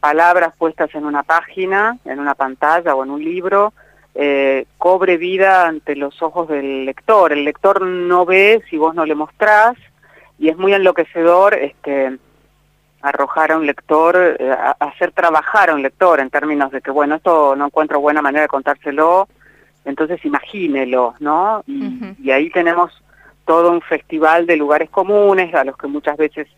palabras 0.02 0.52
puestas 0.58 0.92
en 0.96 1.04
una 1.04 1.22
página, 1.22 1.96
en 2.04 2.18
una 2.18 2.34
pantalla 2.34 2.96
o 2.96 3.04
en 3.04 3.10
un 3.10 3.24
libro, 3.24 3.72
eh, 4.16 4.66
cobre 4.76 5.16
vida 5.16 5.68
ante 5.68 5.94
los 5.94 6.20
ojos 6.22 6.48
del 6.48 6.84
lector. 6.84 7.32
El 7.32 7.44
lector 7.44 7.80
no 7.82 8.26
ve 8.26 8.64
si 8.68 8.76
vos 8.76 8.96
no 8.96 9.06
le 9.06 9.14
mostrás 9.14 9.74
y 10.40 10.48
es 10.48 10.56
muy 10.58 10.74
enloquecedor 10.74 11.54
este, 11.54 12.18
arrojar 13.00 13.52
a 13.52 13.58
un 13.58 13.64
lector, 13.64 14.36
eh, 14.40 14.56
hacer 14.80 15.12
trabajar 15.12 15.70
a 15.70 15.74
un 15.74 15.82
lector 15.82 16.18
en 16.18 16.30
términos 16.30 16.72
de 16.72 16.80
que, 16.80 16.90
bueno, 16.90 17.14
esto 17.14 17.54
no 17.54 17.66
encuentro 17.66 18.00
buena 18.00 18.20
manera 18.20 18.42
de 18.42 18.48
contárselo, 18.48 19.28
entonces 19.84 20.24
imagínelo, 20.24 21.14
¿no? 21.20 21.62
Y, 21.68 22.16
y 22.20 22.32
ahí 22.32 22.50
tenemos 22.50 22.90
todo 23.44 23.70
un 23.70 23.82
festival 23.82 24.46
de 24.46 24.56
lugares 24.56 24.90
comunes 24.90 25.54
a 25.54 25.62
los 25.62 25.76
que 25.76 25.86
muchas 25.86 26.16
veces 26.16 26.48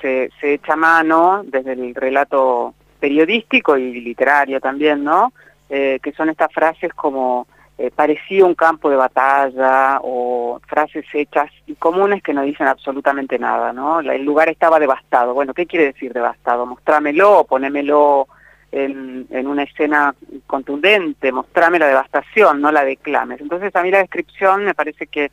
se, 0.00 0.30
se 0.40 0.54
echa 0.54 0.76
mano 0.76 1.42
desde 1.44 1.72
el 1.72 1.96
relato 1.96 2.74
periodístico 3.02 3.76
y 3.76 4.00
literario 4.00 4.60
también, 4.60 5.02
¿no? 5.02 5.32
Eh, 5.68 5.98
que 6.00 6.12
son 6.12 6.28
estas 6.28 6.52
frases 6.52 6.94
como 6.94 7.48
eh, 7.76 7.90
parecía 7.90 8.44
un 8.44 8.54
campo 8.54 8.88
de 8.88 8.94
batalla 8.94 9.98
o 10.04 10.60
frases 10.68 11.04
hechas 11.12 11.50
y 11.66 11.74
comunes 11.74 12.22
que 12.22 12.32
no 12.32 12.42
dicen 12.42 12.68
absolutamente 12.68 13.40
nada, 13.40 13.72
¿no? 13.72 13.98
el 13.98 14.24
lugar 14.24 14.48
estaba 14.48 14.78
devastado. 14.78 15.34
Bueno, 15.34 15.52
¿qué 15.52 15.66
quiere 15.66 15.86
decir 15.86 16.12
devastado? 16.12 16.64
Mostrámelo, 16.64 17.44
ponémelo 17.48 18.28
en, 18.70 19.26
en 19.30 19.46
una 19.48 19.64
escena 19.64 20.14
contundente, 20.46 21.32
mostrame 21.32 21.80
la 21.80 21.88
devastación, 21.88 22.60
no 22.60 22.70
la 22.70 22.84
declames. 22.84 23.40
Entonces 23.40 23.74
a 23.74 23.82
mí 23.82 23.90
la 23.90 23.98
descripción 23.98 24.64
me 24.64 24.74
parece 24.74 25.08
que 25.08 25.32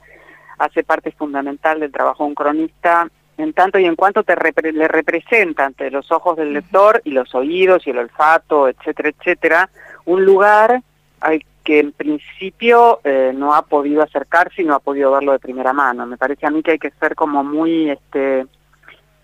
hace 0.57 0.83
parte 0.83 1.11
fundamental 1.11 1.79
del 1.79 1.91
trabajo 1.91 2.23
de 2.23 2.29
un 2.29 2.35
cronista 2.35 3.07
en 3.39 3.53
tanto 3.53 3.79
y 3.79 3.86
en 3.86 3.96
cuanto 3.96 4.24
te 4.24 4.36
le 4.74 4.88
representa 4.89 5.65
ante 5.65 5.89
los 5.89 6.12
ojos 6.12 6.36
del 6.36 6.51
lector 6.51 7.01
y 7.05 7.12
los 7.12 7.34
oídos 7.34 7.88
y 7.88 7.91
el 7.91 8.00
olfato, 8.00 8.67
etcétera, 8.67 9.10
etcétera, 9.10 9.69
un 10.05 10.25
lugar 10.25 10.81
al 11.22 11.41
que 11.63 11.79
en 11.79 11.93
principio 11.93 13.00
eh, 13.05 13.31
no 13.34 13.53
ha 13.53 13.62
podido 13.62 14.03
acercarse 14.03 14.62
y 14.62 14.65
no 14.65 14.75
ha 14.75 14.79
podido 14.79 15.12
verlo 15.12 15.31
de 15.31 15.39
primera 15.39 15.72
mano. 15.72 16.05
Me 16.05 16.17
parece 16.17 16.48
a 16.48 16.50
mí 16.50 16.62
que 16.62 16.72
hay 16.72 16.79
que 16.79 16.91
ser 17.00 17.15
como 17.15 17.41
muy 17.41 17.89
este, 17.89 18.46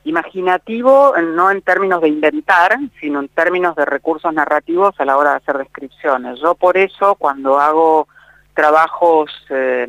imaginativo, 0.05 1.13
no 1.33 1.51
en 1.51 1.61
términos 1.61 2.01
de 2.01 2.07
inventar, 2.07 2.77
sino 3.01 3.19
en 3.19 3.27
términos 3.27 3.75
de 3.75 3.83
recursos 3.83 4.33
narrativos 4.33 4.95
a 4.97 5.05
la 5.05 5.17
hora 5.17 5.31
de 5.31 5.37
hacer 5.37 5.57
descripciones. 5.57 6.39
Yo 6.39 6.55
por 6.55 6.77
eso 6.77 7.15
cuando 7.15 7.59
hago 7.59 8.07
trabajos 8.53 9.29
eh, 9.49 9.87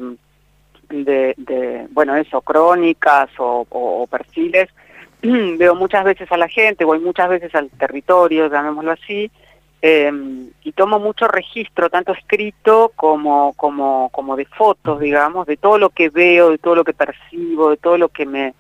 de, 0.89 1.87
bueno, 1.91 2.17
eso, 2.17 2.41
crónicas 2.41 3.31
o, 3.39 4.07
perfiles, 4.11 4.69
veo 5.23 5.75
muchas 5.75 6.05
veces 6.05 6.31
a 6.31 6.37
la 6.37 6.49
gente, 6.49 6.85
voy 6.85 6.99
muchas 7.01 7.29
veces 7.29 7.55
al 7.55 7.71
territorio, 7.71 8.49
llamémoslo 8.49 8.93
así, 8.93 9.31
em, 9.83 10.51
y 10.63 10.73
tomo 10.73 10.99
mucho 10.99 11.29
registro, 11.29 11.91
tanto 11.91 12.13
escrito 12.13 12.93
como, 12.97 13.53
como, 13.55 14.11
como 14.11 14.37
de 14.37 14.47
fotos, 14.47 15.01
digamos, 15.01 15.47
de 15.47 15.57
todo 15.57 15.79
lo 15.79 15.91
que 15.91 16.09
veo, 16.09 16.51
de 16.51 16.59
todo 16.59 16.75
lo 16.75 16.85
que 16.85 16.95
percibo, 16.95 17.71
de 17.71 17.77
todo 17.77 17.99
lo 17.99 18.09
que 18.09 18.27
me 18.27 18.55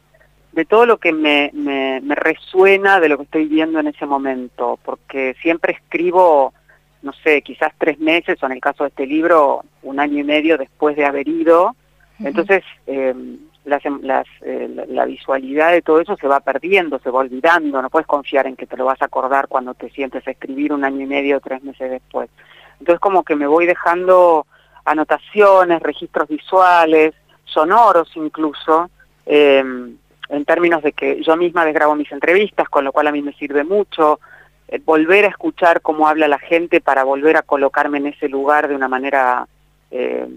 de 0.52 0.64
todo 0.64 0.86
lo 0.86 0.96
que 0.96 1.12
me, 1.12 1.50
me 1.52 2.14
resuena 2.14 2.98
de 2.98 3.10
lo 3.10 3.18
que 3.18 3.24
estoy 3.24 3.44
viendo 3.44 3.78
en 3.78 3.88
ese 3.88 4.06
momento, 4.06 4.78
porque 4.82 5.36
siempre 5.42 5.74
escribo, 5.74 6.54
no 7.02 7.12
sé, 7.12 7.42
quizás 7.42 7.72
tres 7.78 7.98
meses, 7.98 8.42
o 8.42 8.46
en 8.46 8.52
el 8.52 8.60
caso 8.60 8.84
de 8.84 8.88
este 8.88 9.06
libro, 9.06 9.64
un 9.82 10.00
año 10.00 10.18
y 10.18 10.24
medio 10.24 10.58
después 10.58 10.96
de 10.96 11.04
haber 11.04 11.28
ido, 11.28 11.76
entonces, 12.20 12.62
em, 12.86 13.38
eh, 13.64 14.86
la 14.88 15.04
visualidad 15.04 15.72
de 15.72 15.82
todo 15.82 16.00
eso 16.00 16.16
se 16.16 16.28
va 16.28 16.40
perdiendo, 16.40 16.98
se 17.00 17.10
va 17.10 17.20
olvidando, 17.20 17.82
no 17.82 17.90
puedes 17.90 18.06
confiar 18.06 18.46
en 18.46 18.56
que 18.56 18.66
te 18.66 18.76
lo 18.76 18.84
vas 18.84 19.02
a 19.02 19.06
acordar 19.06 19.48
cuando 19.48 19.74
te 19.74 19.90
sientes 19.90 20.26
a 20.26 20.30
escribir 20.30 20.72
un 20.72 20.84
año 20.84 21.02
y 21.02 21.06
medio 21.06 21.38
o 21.38 21.40
tres 21.40 21.62
meses 21.62 21.90
después. 21.90 22.30
Entonces 22.78 23.00
como 23.00 23.24
que 23.24 23.34
me 23.34 23.46
voy 23.46 23.66
dejando 23.66 24.46
anotaciones, 24.84 25.82
registros 25.82 26.28
visuales, 26.28 27.14
sonoros 27.44 28.10
incluso, 28.14 28.88
em, 29.26 29.96
en 30.28 30.44
términos 30.44 30.82
de 30.82 30.92
que 30.92 31.22
yo 31.22 31.36
misma 31.36 31.64
desgrabo 31.64 31.96
mis 31.96 32.10
entrevistas, 32.12 32.68
con 32.68 32.84
lo 32.84 32.92
cual 32.92 33.08
a 33.08 33.12
mí 33.12 33.20
me 33.20 33.32
sirve 33.32 33.64
mucho, 33.64 34.20
eh, 34.68 34.80
volver 34.84 35.24
a 35.24 35.28
escuchar 35.28 35.80
cómo 35.80 36.08
habla 36.08 36.28
la 36.28 36.38
gente 36.38 36.80
para 36.80 37.04
volver 37.04 37.36
a 37.36 37.42
colocarme 37.42 37.98
en 37.98 38.06
ese 38.06 38.28
lugar 38.28 38.68
de 38.68 38.74
una 38.74 38.88
manera 38.88 39.46
eh, 39.90 40.28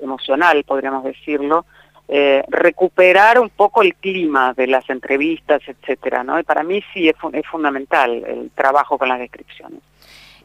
emocional, 0.00 0.64
podríamos 0.64 1.04
decirlo, 1.04 1.64
eh, 2.08 2.44
recuperar 2.48 3.40
un 3.40 3.50
poco 3.50 3.82
el 3.82 3.94
clima 3.94 4.54
de 4.54 4.68
las 4.68 4.88
entrevistas, 4.88 5.60
etcétera, 5.66 6.22
¿no? 6.22 6.38
Y 6.38 6.44
para 6.44 6.62
mí 6.62 6.82
sí 6.94 7.08
es, 7.08 7.16
es 7.32 7.46
fundamental 7.46 8.12
el 8.24 8.50
trabajo 8.54 8.96
con 8.96 9.08
las 9.08 9.18
descripciones. 9.18 9.80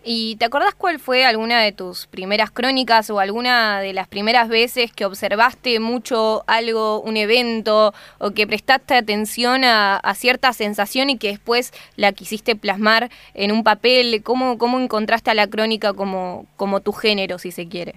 ¿Y 0.04 0.36
te 0.38 0.46
acordás 0.46 0.74
cuál 0.74 1.00
fue 1.00 1.26
alguna 1.26 1.62
de 1.62 1.72
tus 1.72 2.08
primeras 2.08 2.50
crónicas 2.50 3.12
o 3.12 3.20
alguna 3.20 3.82
de 3.82 3.94
las 3.94 4.08
primeras 4.08 4.50
veces 4.50 4.92
que 4.92 5.06
observaste 5.06 5.80
mucho 5.80 6.44
algo, 6.48 7.02
un 7.02 7.18
evento, 7.18 7.94
o 8.18 8.32
que 8.32 8.48
prestaste 8.48 8.96
atención 8.96 9.64
a, 9.64 10.02
cierta 10.16 10.54
sensación 10.54 11.12
y 11.12 11.20
que 11.20 11.28
después 11.28 11.72
la 11.96 12.14
quisiste 12.14 12.56
plasmar 12.56 13.12
en 13.36 13.52
un 13.52 13.64
papel? 13.64 14.24
¿Cómo, 14.24 14.58
cómo 14.58 14.80
encontraste 14.80 15.30
a 15.30 15.36
la 15.36 15.46
crónica 15.46 15.94
como, 15.94 16.48
como 16.58 16.80
tu 16.80 16.94
género, 16.94 17.38
si 17.38 17.52
se 17.52 17.68
quiere? 17.68 17.94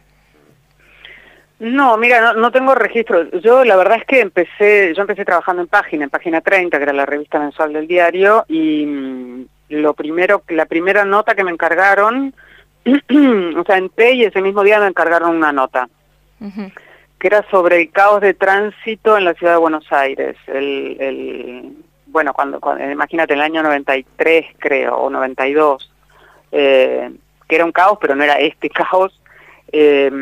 No, 1.65 1.97
mira, 1.97 2.35
no, 2.35 2.53
tengo 2.53 2.75
registro. 2.75 3.31
Yo 3.41 3.65
la 3.65 3.77
verdad 3.77 3.97
es 3.97 4.05
que 4.05 4.21
empecé, 4.21 4.93
yo 4.95 5.01
empecé 5.01 5.25
trabajando 5.25 5.63
en 5.63 5.69
Página, 5.69 6.05
en 6.05 6.11
Página 6.11 6.43
30, 6.43 6.77
que 6.77 6.83
era 6.83 6.93
la 6.93 7.07
revista 7.07 7.39
mensual 7.39 7.73
del 7.73 7.87
diario, 7.87 8.45
y 8.49 8.85
mm, 8.85 9.47
lo 9.71 9.95
primero, 9.95 10.43
la 10.49 10.67
primera 10.67 11.07
nota 11.07 11.35
que 11.35 11.43
me 11.43 11.51
encargaron, 11.51 12.35
o 12.85 13.65
sea, 13.65 13.79
entré 13.79 14.13
y 14.13 14.25
ese 14.25 14.43
mismo 14.43 14.63
día 14.63 14.79
me 14.79 14.89
encargaron 14.89 15.35
una 15.35 15.53
nota, 15.53 15.89
que 17.19 17.27
era 17.27 17.49
sobre 17.51 17.81
el 17.81 17.91
caos 17.91 18.21
de 18.21 18.35
tránsito 18.35 19.17
en 19.17 19.25
la 19.25 19.33
ciudad 19.33 19.55
de 19.55 19.59
Buenos 19.59 19.91
Aires. 19.91 20.37
El, 20.47 20.99
el 21.01 21.73
bueno, 22.09 22.35
cuando, 22.35 22.61
imagínate, 22.79 23.33
en 23.33 23.39
el 23.39 23.45
año 23.45 23.63
93 23.63 24.45
creo, 24.59 24.97
o 24.97 25.09
92, 25.09 25.91
eh, 26.53 27.11
que 27.49 27.55
era 27.55 27.65
un 27.65 27.73
caos, 27.73 27.97
pero 27.99 28.15
no 28.15 28.23
era 28.23 28.35
este 28.35 28.69
caos. 28.91 29.19
Eh, 29.73 30.13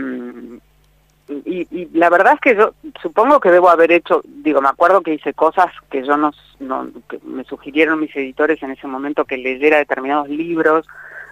y, 1.29 1.89
la 1.93 2.11
verdad 2.11 2.35
es 2.35 2.41
que 2.41 2.57
yo 2.57 2.75
supongo 3.01 3.41
que 3.41 3.51
debo 3.51 3.71
haber 3.71 3.93
hecho, 3.93 4.23
digo, 4.25 4.61
me 4.61 4.69
acuerdo 4.69 5.03
que 5.03 5.15
hice 5.15 5.33
cosas 5.35 5.67
que 5.91 6.05
yo 6.05 6.17
no, 6.17 6.33
no 6.61 6.89
me 7.25 7.45
sugirieron 7.45 8.01
mis 8.01 8.15
editores 8.17 8.63
en 8.63 8.73
ese 8.73 8.87
momento 8.87 9.25
que 9.25 9.37
leyera 9.37 9.79
determinados 9.79 10.29
libros, 10.29 10.87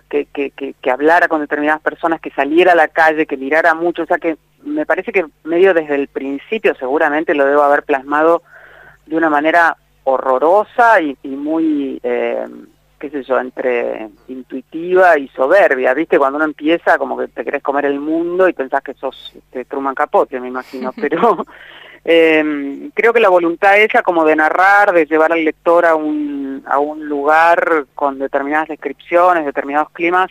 que, 0.09 0.27
que, 0.27 0.51
que, 0.51 0.91
hablara 0.91 1.29
con 1.29 1.41
determinadas 1.41 1.83
personas, 1.83 2.21
que 2.21 2.31
saliera 2.31 2.73
a 2.73 2.77
la 2.77 2.89
calle, 2.89 3.27
que 3.27 3.37
mirara 3.37 3.75
mucho, 3.75 4.03
o 4.03 4.07
sea 4.07 4.19
que 4.19 4.37
me 4.63 4.85
parece 4.85 5.13
que 5.13 5.27
medio 5.45 5.73
desde 5.73 5.95
el 5.95 6.09
principio 6.09 6.75
seguramente 6.75 7.35
lo 7.35 7.47
debo 7.47 7.63
haber 7.63 7.85
plasmado 7.85 8.43
de 9.07 9.17
una 9.17 9.31
manera 9.31 9.77
horrorosa 10.05 11.01
y, 11.01 11.17
muy... 11.23 12.01
Eh, 12.03 12.47
qué 13.01 13.09
sé 13.11 13.23
yo, 13.23 13.41
entre 13.41 14.11
intuitiva 14.29 15.19
y 15.19 15.27
soberbia, 15.29 15.95
¿viste? 15.95 16.19
Cuando 16.19 16.37
uno 16.37 16.45
empieza 16.45 16.99
como 16.99 17.17
que 17.17 17.29
te 17.29 17.43
querés 17.43 17.63
comer 17.63 17.87
el 17.87 17.99
mundo 17.99 18.47
y 18.47 18.53
pensás 18.53 18.83
que 18.83 18.95
sos 18.95 19.33
este, 19.35 19.65
Truman 19.65 19.95
Capote, 19.95 20.39
me 20.39 20.49
imagino, 20.49 20.93
pero 21.01 21.47
eh, 22.05 22.91
creo 22.95 23.13
que 23.15 23.21
la 23.21 23.31
voluntad 23.31 23.79
esa 23.79 24.03
como 24.03 24.25
de 24.25 24.37
narrar, 24.37 24.93
de 24.93 25.07
llevar 25.07 25.33
al 25.33 25.45
lector 25.45 25.87
a 25.87 25.95
un, 25.95 26.63
a 26.67 26.79
un 26.79 27.09
lugar 27.09 27.87
con 27.95 28.19
determinadas 28.19 28.69
descripciones, 28.69 29.47
determinados 29.47 29.91
climas, 29.91 30.31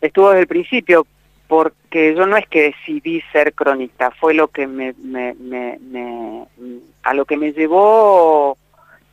estuvo 0.00 0.30
desde 0.30 0.42
el 0.42 0.46
principio, 0.46 1.08
porque 1.48 2.14
yo 2.14 2.24
no 2.26 2.36
es 2.36 2.46
que 2.46 2.72
decidí 2.72 3.20
ser 3.32 3.52
cronista, 3.52 4.12
fue 4.12 4.32
lo 4.32 4.48
que 4.48 4.68
me, 4.68 4.94
me, 5.02 5.34
me, 5.34 5.78
me 5.80 6.46
a 7.02 7.14
lo 7.14 7.24
que 7.24 7.36
me 7.36 7.52
llevó 7.52 8.56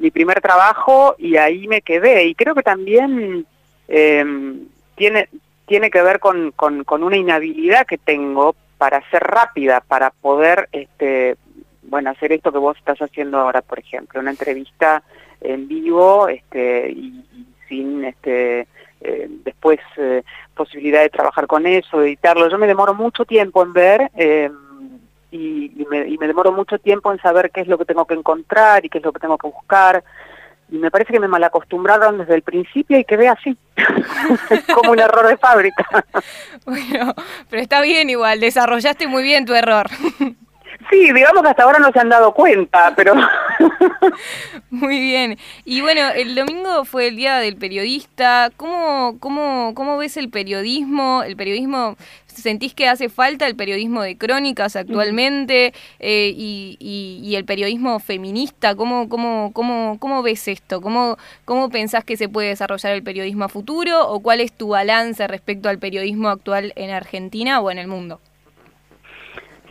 mi 0.04 0.12
primer 0.12 0.42
trabajo 0.42 1.16
y 1.18 1.38
ahí 1.38 1.66
me 1.66 1.82
quedé. 1.82 2.26
Y 2.26 2.36
creo 2.36 2.54
que 2.54 2.62
también 2.62 3.46
em, 3.88 4.68
tiene, 4.96 5.30
tiene 5.66 5.90
que 5.90 6.02
ver 6.02 6.20
con, 6.20 6.52
con, 6.52 6.84
una 7.04 7.16
inhabilidad 7.16 7.88
que 7.88 7.98
tengo 7.98 8.54
para 8.78 9.02
ser 9.10 9.24
rápida, 9.24 9.80
para 9.80 10.10
poder 10.10 10.68
este, 10.74 11.38
bueno, 11.84 12.10
hacer 12.10 12.34
esto 12.34 12.52
que 12.52 12.58
vos 12.58 12.78
estás 12.78 13.02
haciendo 13.02 13.40
ahora, 13.40 13.62
por 13.62 13.80
ejemplo, 13.80 14.20
una 14.20 14.32
entrevista 14.32 15.04
en 15.40 15.70
vivo 15.70 16.28
este, 16.28 16.92
y, 16.92 17.24
sin 17.70 18.04
este, 18.04 18.68
eh, 19.00 19.28
después 19.46 19.80
eh, 19.96 20.24
posibilidad 20.54 21.02
de 21.02 21.10
trabajar 21.10 21.48
con 21.48 21.66
eso, 21.66 22.02
editarlo. 22.02 22.50
Yo 22.50 22.58
me 22.58 22.68
demoro 22.68 22.94
mucho 22.94 23.24
tiempo 23.24 23.64
en 23.64 23.72
ver. 23.72 24.12
Eh, 25.34 25.72
y, 25.76 25.86
me, 25.90 26.08
y 26.08 26.18
me 26.18 26.28
demoro 26.28 26.52
mucho 26.52 26.78
tiempo 26.78 27.12
en 27.12 27.20
saber 27.20 27.52
qué 27.52 27.62
es 27.62 27.68
lo 27.68 27.78
que 27.78 27.86
tengo 27.86 28.06
que 28.06 28.14
encontrar 28.14 28.86
y 28.86 28.90
qué 28.90 29.00
es 29.00 29.04
lo 29.04 29.12
que 29.12 29.20
tengo 29.20 29.38
que 29.38 29.48
buscar 29.48 30.04
y 30.74 30.78
me 30.78 30.90
parece 30.90 31.14
que 31.14 31.20
me 31.20 31.28
malacostumbraron 31.28 32.18
desde 32.18 32.34
el 32.34 32.42
principio 32.42 32.98
y 32.98 33.06
quedé 33.06 33.28
así, 33.28 33.56
como 34.74 34.92
un 34.92 35.00
error 35.00 35.28
de 35.28 35.38
fábrica. 35.38 35.86
bueno, 36.66 37.14
pero 37.48 37.62
está 37.62 37.82
bien 37.82 38.10
igual, 38.10 38.40
desarrollaste 38.40 39.08
muy 39.08 39.22
bien 39.22 39.46
tu 39.46 39.54
error. 39.54 39.88
Sí, 40.90 41.12
digamos 41.12 41.42
que 41.44 41.50
hasta 41.50 41.64
ahora 41.64 41.80
no 41.80 41.92
se 41.92 42.00
han 42.00 42.10
dado 42.10 42.34
cuenta, 42.34 42.94
pero... 42.96 43.14
Muy 44.70 45.00
bien. 45.00 45.38
Y 45.66 45.82
bueno, 45.82 46.02
el 46.16 46.36
domingo 46.36 46.84
fue 46.86 47.08
el 47.08 47.16
Día 47.16 47.38
del 47.38 47.58
Periodista. 47.58 48.50
¿Cómo, 48.58 49.18
cómo, 49.20 49.74
cómo 49.76 49.98
ves 49.98 50.18
el 50.18 50.30
periodismo? 50.30 51.24
¿El 51.24 51.36
periodismo, 51.36 51.96
sentís 52.26 52.74
que 52.74 52.88
hace 52.88 53.10
falta 53.10 53.46
el 53.46 53.56
periodismo 53.56 54.02
de 54.02 54.18
crónicas 54.18 54.76
actualmente 54.76 55.74
eh, 56.00 56.34
y, 56.36 56.78
y, 56.80 57.36
el 57.36 57.46
periodismo 57.46 58.00
feminista? 58.00 58.76
¿Cómo, 58.76 59.08
cómo, 59.10 59.52
cómo, 59.54 59.98
cómo 60.00 60.24
ves 60.24 60.48
esto? 60.48 60.82
¿Cómo, 60.82 61.18
¿Cómo 61.46 61.70
pensás 61.70 62.04
que 62.04 62.18
se 62.18 62.30
puede 62.30 62.50
desarrollar 62.50 62.94
el 62.94 63.04
periodismo 63.04 63.46
a 63.46 63.50
futuro? 63.50 64.08
¿O 64.10 64.22
cuál 64.22 64.42
es 64.42 64.52
tu 64.52 64.70
balance 64.70 65.28
respecto 65.28 65.70
al 65.70 65.80
periodismo 65.80 66.30
actual 66.30 66.74
en 66.76 66.90
Argentina 66.90 67.62
o 67.62 67.70
en 67.70 67.78
el 67.78 67.88
mundo? 67.88 68.20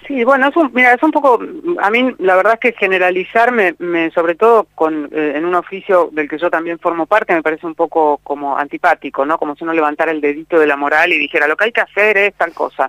Sí, 0.07 0.25
bueno, 0.25 0.49
es 0.49 0.57
un, 0.57 0.71
mira, 0.75 0.93
es 0.93 1.03
un 1.03 1.13
poco, 1.13 1.41
a 1.81 1.91
mí 1.91 2.15
la 2.19 2.35
verdad 2.35 2.55
es 2.55 2.61
que 2.61 2.79
generalizarme, 2.79 3.77
me, 3.79 4.11
sobre 4.11 4.35
todo 4.35 4.67
con, 4.75 5.09
eh, 5.13 5.35
en 5.37 5.45
un 5.45 5.55
oficio 5.55 6.09
del 6.13 6.29
que 6.29 6.39
yo 6.39 6.51
también 6.51 6.79
formo 6.81 7.07
parte, 7.07 7.35
me 7.35 7.43
parece 7.43 7.67
un 7.67 7.75
poco 7.75 8.19
como 8.25 8.59
antipático, 8.59 9.25
¿no? 9.25 9.39
Como 9.39 9.55
si 9.55 9.63
uno 9.63 9.73
levantara 9.73 10.11
el 10.11 10.21
dedito 10.21 10.59
de 10.59 10.67
la 10.67 10.77
moral 10.77 11.13
y 11.13 11.19
dijera, 11.19 11.47
lo 11.47 11.57
que 11.57 11.65
hay 11.65 11.73
que 11.73 11.83
hacer 11.83 12.17
es 12.17 12.35
tal 12.35 12.53
cosa. 12.53 12.89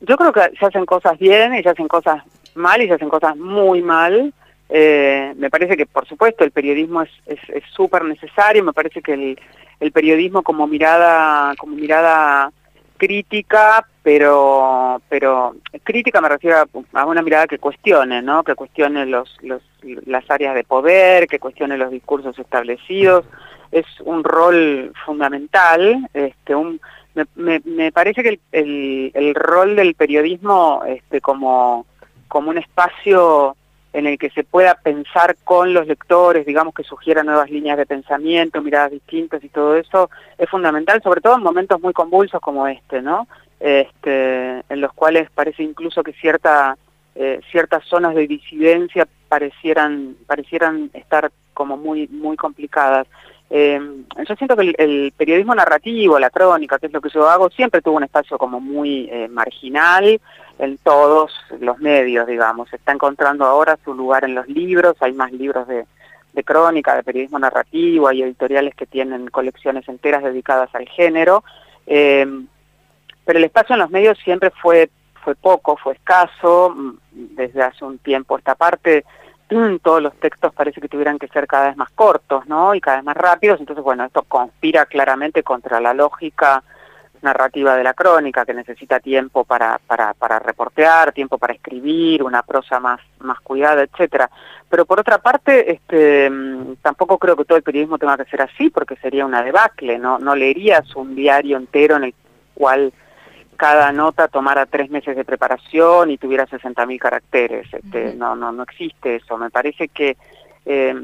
Yo 0.00 0.16
creo 0.16 0.32
que 0.32 0.56
se 0.58 0.66
hacen 0.66 0.84
cosas 0.84 1.18
bien 1.18 1.54
y 1.54 1.62
se 1.62 1.70
hacen 1.70 1.88
cosas 1.88 2.22
mal 2.54 2.82
y 2.82 2.88
se 2.88 2.94
hacen 2.94 3.08
cosas 3.08 3.36
muy 3.36 3.80
mal. 3.80 4.34
Eh, 4.68 5.32
me 5.36 5.50
parece 5.50 5.76
que, 5.76 5.86
por 5.86 6.06
supuesto, 6.06 6.44
el 6.44 6.50
periodismo 6.50 7.02
es 7.02 7.10
súper 7.74 8.02
es, 8.02 8.08
necesario, 8.08 8.62
me 8.62 8.72
parece 8.72 9.00
que 9.00 9.14
el, 9.14 9.38
el 9.80 9.92
periodismo 9.92 10.42
como 10.42 10.66
mirada, 10.66 11.54
como 11.56 11.74
mirada 11.74 12.52
crítica, 13.00 13.86
pero 14.02 15.00
pero 15.08 15.56
crítica 15.82 16.20
me 16.20 16.28
refiero 16.28 16.68
a, 16.92 17.06
una 17.06 17.22
mirada 17.22 17.46
que 17.46 17.58
cuestione, 17.58 18.20
¿no? 18.20 18.44
Que 18.44 18.54
cuestione 18.54 19.06
los, 19.06 19.38
los, 19.40 19.62
las 20.04 20.30
áreas 20.30 20.54
de 20.54 20.64
poder, 20.64 21.26
que 21.26 21.38
cuestione 21.38 21.78
los 21.78 21.90
discursos 21.90 22.38
establecidos. 22.38 23.24
Es 23.72 23.86
un 24.04 24.22
rol 24.22 24.92
fundamental. 25.06 26.08
Este, 26.12 26.54
un, 26.54 26.78
me, 27.14 27.62
me, 27.64 27.90
parece 27.90 28.22
que 28.22 28.28
el, 28.28 28.40
el, 28.52 29.10
el, 29.14 29.34
rol 29.34 29.76
del 29.76 29.94
periodismo 29.94 30.82
este, 30.86 31.22
como, 31.22 31.86
como 32.28 32.50
un 32.50 32.58
espacio 32.58 33.56
en 33.92 34.06
el 34.06 34.18
que 34.18 34.30
se 34.30 34.44
pueda 34.44 34.74
pensar 34.74 35.36
con 35.42 35.74
los 35.74 35.86
lectores, 35.86 36.46
digamos 36.46 36.74
que 36.74 36.84
sugiera 36.84 37.24
nuevas 37.24 37.50
líneas 37.50 37.76
de 37.76 37.86
pensamiento, 37.86 38.62
miradas 38.62 38.92
distintas 38.92 39.42
y 39.42 39.48
todo 39.48 39.76
eso, 39.76 40.10
es 40.38 40.48
fundamental, 40.48 41.02
sobre 41.02 41.20
todo 41.20 41.36
en 41.36 41.42
momentos 41.42 41.80
muy 41.80 41.92
convulsos 41.92 42.40
como 42.40 42.68
este, 42.68 43.02
¿no? 43.02 43.26
Este, 43.58 44.62
en 44.68 44.80
los 44.80 44.92
cuales 44.92 45.28
parece 45.30 45.62
incluso 45.62 46.02
que 46.02 46.12
cierta, 46.12 46.78
eh, 47.14 47.40
ciertas 47.50 47.84
zonas 47.84 48.14
de 48.14 48.26
disidencia 48.26 49.06
parecieran, 49.28 50.16
parecieran 50.26 50.90
estar 50.94 51.30
como 51.52 51.76
muy, 51.76 52.06
muy 52.08 52.36
complicadas. 52.36 53.06
Eh, 53.50 53.80
yo 54.28 54.36
siento 54.36 54.56
que 54.56 54.72
el, 54.78 55.12
periodismo 55.16 55.54
narrativo, 55.56 56.20
la 56.20 56.30
crónica, 56.30 56.78
que 56.78 56.86
es 56.86 56.92
lo 56.92 57.00
que 57.00 57.10
yo 57.10 57.28
hago, 57.28 57.50
siempre 57.50 57.82
tuvo 57.82 57.96
un 57.96 58.04
espacio 58.04 58.38
como 58.38 58.60
muy 58.60 59.08
eh, 59.10 59.26
marginal 59.28 60.20
en 60.60 60.76
todos 60.78 61.32
los 61.58 61.78
medios, 61.78 62.26
digamos. 62.26 62.72
está 62.72 62.92
encontrando 62.92 63.46
ahora 63.46 63.78
su 63.82 63.94
lugar 63.94 64.24
en 64.24 64.34
los 64.34 64.46
libros, 64.46 64.94
hay 65.00 65.12
más 65.12 65.32
libros 65.32 65.66
de, 65.66 65.86
crónica, 66.44 66.94
de 66.94 67.02
periodismo 67.02 67.38
narrativo, 67.38 68.08
hay 68.08 68.22
editoriales 68.22 68.74
que 68.74 68.86
tienen 68.86 69.28
colecciones 69.28 69.88
enteras 69.88 70.22
dedicadas 70.22 70.74
al 70.74 70.86
género, 70.88 71.44
eh, 71.86 72.26
pero 73.24 73.38
el 73.38 73.44
espacio 73.44 73.74
en 73.74 73.80
los 73.80 73.90
medios 73.90 74.18
siempre 74.18 74.50
fue, 74.50 74.90
fue 75.24 75.34
poco, 75.34 75.76
fue 75.76 75.94
escaso, 75.94 76.74
mm, 76.76 76.98
desde 77.12 77.62
hace 77.62 77.84
un 77.84 77.98
tiempo 77.98 78.36
esta 78.36 78.54
parte 78.54 79.04
todos 79.82 80.00
los 80.00 80.14
textos 80.20 80.54
parece 80.54 80.80
que 80.80 80.88
tuvieran 80.88 81.18
que 81.18 81.26
ser 81.26 81.48
cada 81.48 81.68
vez 81.68 81.76
más 81.76 81.90
cortos, 81.90 82.46
¿no? 82.46 82.72
Y 82.72 82.80
cada 82.80 82.98
vez 82.98 83.04
más 83.04 83.16
rápidos, 83.16 83.58
entonces, 83.58 83.82
bueno, 83.82 84.04
esto 84.04 84.22
conspira 84.22 84.86
claramente 84.86 85.42
contra 85.42 85.80
la 85.80 85.92
lógica 85.92 86.62
narrativa 87.22 87.76
de 87.76 87.84
la 87.84 87.94
crónica, 87.94 88.44
que 88.44 88.54
necesita 88.54 89.00
tiempo 89.00 89.44
para, 89.44 89.78
para, 89.86 90.14
para 90.14 90.38
reportear, 90.38 91.12
tiempo 91.12 91.38
para 91.38 91.54
escribir, 91.54 92.22
una 92.22 92.42
prosa 92.42 92.80
más, 92.80 93.00
más 93.20 93.40
cuidada, 93.40 93.82
etcétera. 93.82 94.30
Pero 94.68 94.86
por 94.86 95.00
otra 95.00 95.18
parte, 95.18 95.72
este, 95.72 96.30
mm, 96.30 96.76
tampoco 96.82 97.18
creo 97.18 97.36
que 97.36 97.44
todo 97.44 97.56
el 97.56 97.64
periodismo 97.64 97.98
tenga 97.98 98.16
que 98.16 98.30
ser 98.30 98.42
así, 98.42 98.70
porque 98.70 98.96
sería 98.96 99.26
una 99.26 99.42
debacle, 99.42 99.98
¿no? 99.98 100.18
No 100.18 100.34
leerías 100.34 100.94
un 100.96 101.14
diario 101.14 101.56
entero 101.56 101.96
en 101.96 102.04
el 102.04 102.14
cual 102.54 102.92
cada 103.56 103.92
nota 103.92 104.28
tomara 104.28 104.64
tres 104.64 104.90
meses 104.90 105.14
de 105.14 105.24
preparación 105.24 106.10
y 106.10 106.16
tuviera 106.18 106.46
60.000 106.46 106.98
caracteres. 106.98 107.66
Este, 107.72 108.14
no, 108.14 108.34
no, 108.34 108.52
no 108.52 108.62
existe 108.62 109.16
eso. 109.16 109.36
Me 109.36 109.50
parece 109.50 109.88
que 109.88 110.16
eh, 110.64 110.94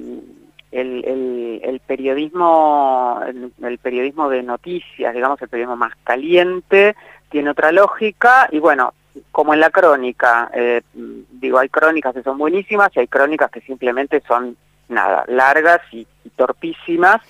el, 0.73 1.61
el, 1.63 1.81
periodismo, 1.81 3.21
el, 3.63 3.79
periodismo 3.79 4.29
de 4.29 4.43
noticias, 4.43 5.15
digamos, 5.15 5.41
el 5.41 5.49
periodismo 5.49 5.77
más 5.77 5.93
caliente, 6.05 6.97
tiene 7.31 7.51
otra 7.51 7.73
lógica 7.73 8.49
y 8.51 8.59
bueno, 8.59 8.93
como 9.33 9.55
en 9.55 9.61
la 9.61 9.71
crónica, 9.71 10.51
eh, 10.53 10.83
digo, 10.93 11.59
hay 11.59 11.69
crónicas 11.69 12.15
que 12.15 12.23
son 12.23 12.39
buenísimas 12.39 12.91
y 12.95 13.01
hay 13.01 13.09
crónicas 13.09 13.51
que 13.51 13.61
simplemente 13.63 14.23
son, 14.27 14.57
nada, 14.89 15.25
largas 15.29 15.81
y, 15.93 16.07
torpísimas, 16.37 17.23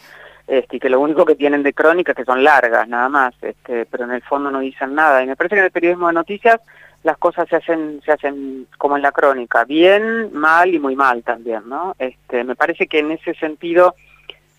este, 0.48 0.76
y 0.76 0.80
que 0.80 0.88
lo 0.88 1.00
único 1.00 1.24
que 1.24 1.36
tienen 1.36 1.62
de 1.62 1.72
crónica 1.72 2.12
es 2.12 2.16
que 2.16 2.24
son 2.24 2.42
largas, 2.42 2.88
nada 2.88 3.08
más, 3.08 3.34
este, 3.40 3.86
pero 3.86 4.04
en 4.04 4.12
el 4.12 4.22
fondo 4.22 4.50
no 4.50 4.58
dicen 4.60 4.94
nada. 4.94 5.22
Y 5.22 5.26
me 5.26 5.36
parece 5.36 5.54
que 5.54 5.60
en 5.60 5.66
el 5.66 5.70
periodismo 5.70 6.08
de 6.08 6.14
noticias 6.14 6.60
las 7.06 7.18
cosas 7.18 7.48
se 7.48 7.54
hacen, 7.54 8.02
se 8.04 8.10
hacen 8.10 8.66
como 8.78 8.96
en 8.96 9.02
la 9.02 9.12
crónica, 9.12 9.64
bien, 9.64 10.32
mal 10.32 10.74
y 10.74 10.80
muy 10.80 10.96
mal 10.96 11.22
también, 11.22 11.62
¿no? 11.68 11.94
Este, 12.00 12.42
me 12.42 12.56
parece 12.56 12.88
que 12.88 12.98
en 12.98 13.12
ese 13.12 13.32
sentido 13.34 13.94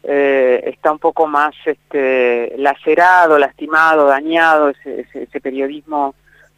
eh, 0.04 0.62
está 0.64 0.94
un 0.94 1.00
poco 1.00 1.28
más 1.28 1.54
este, 1.66 2.54
lacerado, 2.58 3.38
lastimado, 3.38 4.08
dañado 4.08 4.70
ese, 4.70 5.06
ese, 5.14 5.42
periodismo 5.42 6.16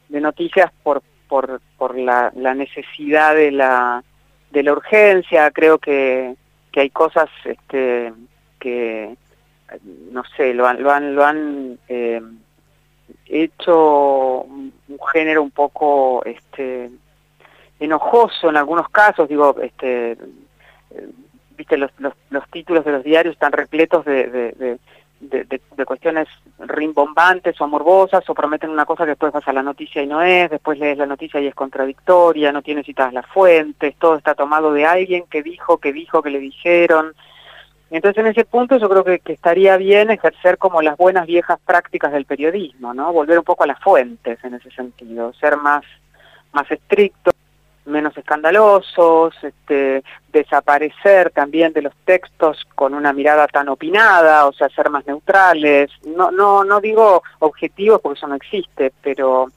de 0.09 0.21
noticias 0.21 0.71
por, 0.83 1.01
por, 1.27 1.59
por 1.75 1.97
la, 1.97 2.31
la, 2.35 2.53
necesidad 2.53 3.33
de 3.33 3.49
la, 3.49 4.03
de 4.51 4.61
la 4.61 4.73
urgencia. 4.73 5.49
Creo 5.49 5.79
que, 5.79 6.35
que 6.71 6.81
hay 6.81 6.91
cosas 6.91 7.29
este, 7.45 8.13
que, 8.59 9.17
no 10.11 10.23
sé, 10.37 10.53
lo 10.53 10.67
han, 10.67 10.83
lo 10.83 10.91
han, 10.91 11.15
lo 11.15 11.25
han 11.25 11.79
eh, 11.87 12.21
hecho 13.29 14.41
un, 14.41 14.73
género 15.13 15.41
un 15.41 15.51
poco 15.51 16.23
este, 16.25 16.89
enojoso 17.79 18.49
en 18.49 18.57
algunos 18.57 18.89
casos, 18.89 19.29
digo, 19.29 19.55
este, 19.61 20.17
viste, 21.55 21.77
los, 21.77 21.91
los, 21.99 22.13
los, 22.29 22.47
títulos 22.49 22.83
de 22.85 22.91
los 22.91 23.03
diarios 23.03 23.33
están 23.33 23.51
repletos 23.51 24.03
de, 24.05 24.27
de, 24.27 24.79
de, 25.19 25.61
de, 25.75 25.85
cuestiones 25.85 26.27
rimbombantes 26.59 27.59
o 27.59 27.67
morbosas 27.67 28.27
o 28.29 28.33
prometen 28.33 28.69
una 28.69 28.85
cosa 28.85 29.03
que 29.03 29.11
después 29.11 29.33
vas 29.33 29.47
a 29.47 29.53
la 29.53 29.63
noticia 29.63 30.01
y 30.01 30.07
no 30.07 30.21
es, 30.21 30.49
después 30.49 30.79
lees 30.79 30.97
la 30.97 31.05
noticia 31.05 31.39
y 31.39 31.47
es 31.47 31.55
contradictoria, 31.55 32.51
no 32.51 32.61
tiene 32.61 32.83
citadas 32.83 33.13
las 33.13 33.25
fuentes, 33.27 33.95
todo 33.97 34.15
está 34.15 34.35
tomado 34.35 34.73
de 34.73 34.85
alguien 34.85 35.25
que 35.29 35.43
dijo, 35.43 35.77
que 35.77 35.93
dijo, 35.93 36.21
que 36.21 36.29
le 36.29 36.39
dijeron. 36.39 37.13
Entonces 37.91 38.23
en 38.23 38.31
ese 38.31 38.45
punto 38.45 38.77
yo 38.77 38.89
creo 38.89 39.03
que, 39.03 39.21
estaría 39.25 39.77
bien 39.77 40.11
ejercer 40.11 40.57
como 40.57 40.81
las 40.81 40.97
buenas 40.97 41.25
viejas 41.25 41.59
prácticas 41.65 42.11
del 42.11 42.25
periodismo, 42.25 42.93
¿no? 42.93 43.11
Volver 43.11 43.39
un 43.39 43.45
poco 43.45 43.63
a 43.63 43.67
las 43.67 43.79
fuentes 43.79 44.43
en 44.43 44.53
ese 44.53 44.69
sentido, 44.71 45.33
ser 45.33 45.57
más, 45.57 45.83
más 46.51 46.69
estricto 46.69 47.31
menos 47.89 48.15
escandalosos, 48.15 49.33
este, 49.43 50.03
desaparecer 50.31 51.31
también 51.31 51.73
de 51.73 51.81
los 51.81 51.93
textos 52.05 52.65
con 52.75 52.93
una 52.93 53.11
mirada 53.11 53.47
tan 53.47 53.67
opinada, 53.67 54.45
o 54.45 54.53
sea, 54.53 54.69
ser 54.69 54.89
más 54.89 55.05
neutrales. 55.05 55.91
No, 56.05 56.31
no, 56.31 56.63
no 56.63 56.79
digo 56.79 57.23
objetivos 57.39 57.99
porque 58.01 58.17
eso 58.17 58.27
no 58.27 58.35
existe, 58.35 58.93
pero 59.01 59.47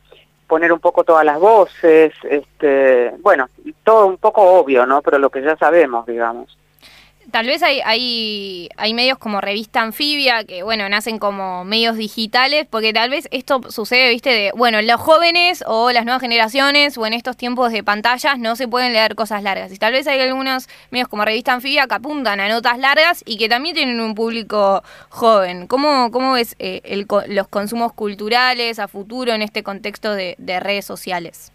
poner 0.46 0.72
un 0.72 0.80
poco 0.80 1.04
todas 1.04 1.24
las 1.24 1.38
voces, 1.38 2.12
este, 2.24 3.12
bueno, 3.20 3.48
todo 3.84 4.06
un 4.06 4.18
poco 4.18 4.42
obvio, 4.42 4.84
¿no? 4.86 5.00
Pero 5.02 5.18
lo 5.18 5.30
que 5.30 5.42
ya 5.42 5.56
sabemos, 5.56 6.06
digamos. 6.06 6.58
Tal 7.32 7.46
vez 7.46 7.62
hay, 7.62 7.80
hay, 7.82 8.68
hay 8.76 8.92
medios 8.92 9.16
como 9.16 9.40
Revista 9.40 9.80
Anfibia, 9.80 10.44
que 10.44 10.62
bueno, 10.62 10.86
nacen 10.90 11.18
como 11.18 11.64
medios 11.64 11.96
digitales, 11.96 12.66
porque 12.68 12.92
tal 12.92 13.08
vez 13.08 13.26
esto 13.30 13.62
sucede, 13.70 14.10
viste, 14.10 14.28
de, 14.28 14.52
bueno, 14.54 14.82
los 14.82 15.00
jóvenes 15.00 15.64
o 15.66 15.90
las 15.92 16.04
nuevas 16.04 16.20
generaciones 16.20 16.98
o 16.98 17.06
en 17.06 17.14
estos 17.14 17.38
tiempos 17.38 17.72
de 17.72 17.82
pantallas 17.82 18.38
no 18.38 18.54
se 18.54 18.68
pueden 18.68 18.92
leer 18.92 19.14
cosas 19.14 19.42
largas. 19.42 19.72
Y 19.72 19.78
tal 19.78 19.94
vez 19.94 20.06
hay 20.08 20.20
algunos 20.20 20.68
medios 20.90 21.08
como 21.08 21.24
Revista 21.24 21.54
Anfibia 21.54 21.86
que 21.86 21.94
apuntan 21.94 22.38
a 22.38 22.50
notas 22.50 22.78
largas 22.78 23.22
y 23.24 23.38
que 23.38 23.48
también 23.48 23.74
tienen 23.74 23.98
un 24.02 24.14
público 24.14 24.82
joven. 25.08 25.66
¿Cómo, 25.68 26.10
cómo 26.10 26.34
ves 26.34 26.54
eh, 26.58 26.82
el, 26.84 27.06
los 27.28 27.48
consumos 27.48 27.94
culturales 27.94 28.78
a 28.78 28.88
futuro 28.88 29.32
en 29.32 29.40
este 29.40 29.62
contexto 29.62 30.14
de, 30.14 30.34
de 30.36 30.60
redes 30.60 30.84
sociales? 30.84 31.50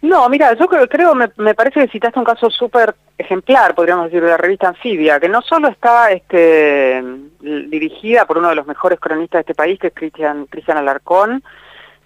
No, 0.00 0.28
mira, 0.28 0.54
yo 0.54 0.66
creo, 0.68 0.88
creo 0.88 1.14
me, 1.14 1.54
parece 1.54 1.80
que 1.80 1.88
citaste 1.88 2.18
un 2.20 2.24
caso 2.24 2.48
súper 2.50 2.94
ejemplar, 3.16 3.74
podríamos 3.74 4.04
decir, 4.04 4.22
de 4.22 4.28
la 4.28 4.36
revista 4.36 4.68
Anfibia, 4.68 5.18
que 5.18 5.28
no 5.28 5.42
solo 5.42 5.68
está 5.68 6.12
este, 6.12 7.02
dirigida 7.40 8.24
por 8.24 8.38
uno 8.38 8.48
de 8.48 8.54
los 8.54 8.66
mejores 8.66 9.00
cronistas 9.00 9.38
de 9.38 9.40
este 9.40 9.54
país, 9.56 9.78
que 9.78 9.88
es 9.88 9.94
Cristian, 9.94 10.46
Alarcón, 10.68 11.42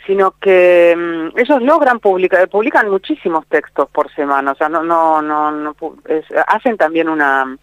sino 0.06 0.32
que 0.40 0.94
mm, 0.96 1.38
ellos 1.38 1.62
logran 1.62 2.00
publicar, 2.00 2.48
publican 2.48 2.88
muchísimos 2.88 3.46
textos 3.46 3.90
por 3.90 4.10
semana, 4.14 4.52
o 4.52 4.54
sea, 4.54 4.70
no, 4.70 4.82
no, 4.82 5.20
no, 5.20 5.76
hacen 6.46 6.78
también 6.78 7.10
una, 7.10 7.58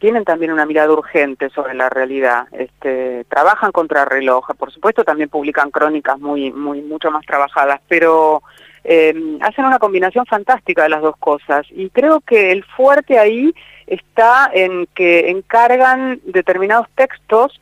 tienen 0.00 0.24
también 0.24 0.52
una 0.52 0.66
mirada 0.66 0.92
urgente 0.92 1.50
sobre 1.50 1.74
la 1.74 1.88
realidad, 1.88 2.48
este, 2.50 3.24
trabajan 3.28 3.70
contra 3.70 4.04
reloj, 4.04 4.44
por 4.58 4.72
supuesto 4.72 5.04
también 5.04 5.28
publican 5.28 5.70
crónicas 5.70 6.18
muy, 6.18 6.50
muy, 6.50 6.82
mucho 6.82 7.12
más 7.12 7.24
trabajadas, 7.24 7.80
pero 7.86 8.42
eh, 8.84 9.38
hacen 9.40 9.64
una 9.64 9.78
combinación 9.78 10.26
fantástica 10.26 10.82
de 10.82 10.88
las 10.88 11.02
dos 11.02 11.16
cosas 11.16 11.66
y 11.70 11.88
creo 11.90 12.20
que 12.20 12.50
el 12.50 12.64
fuerte 12.64 13.18
ahí 13.18 13.54
está 13.86 14.50
en 14.52 14.86
que 14.94 15.30
encargan 15.30 16.20
determinados 16.24 16.88
textos 16.94 17.60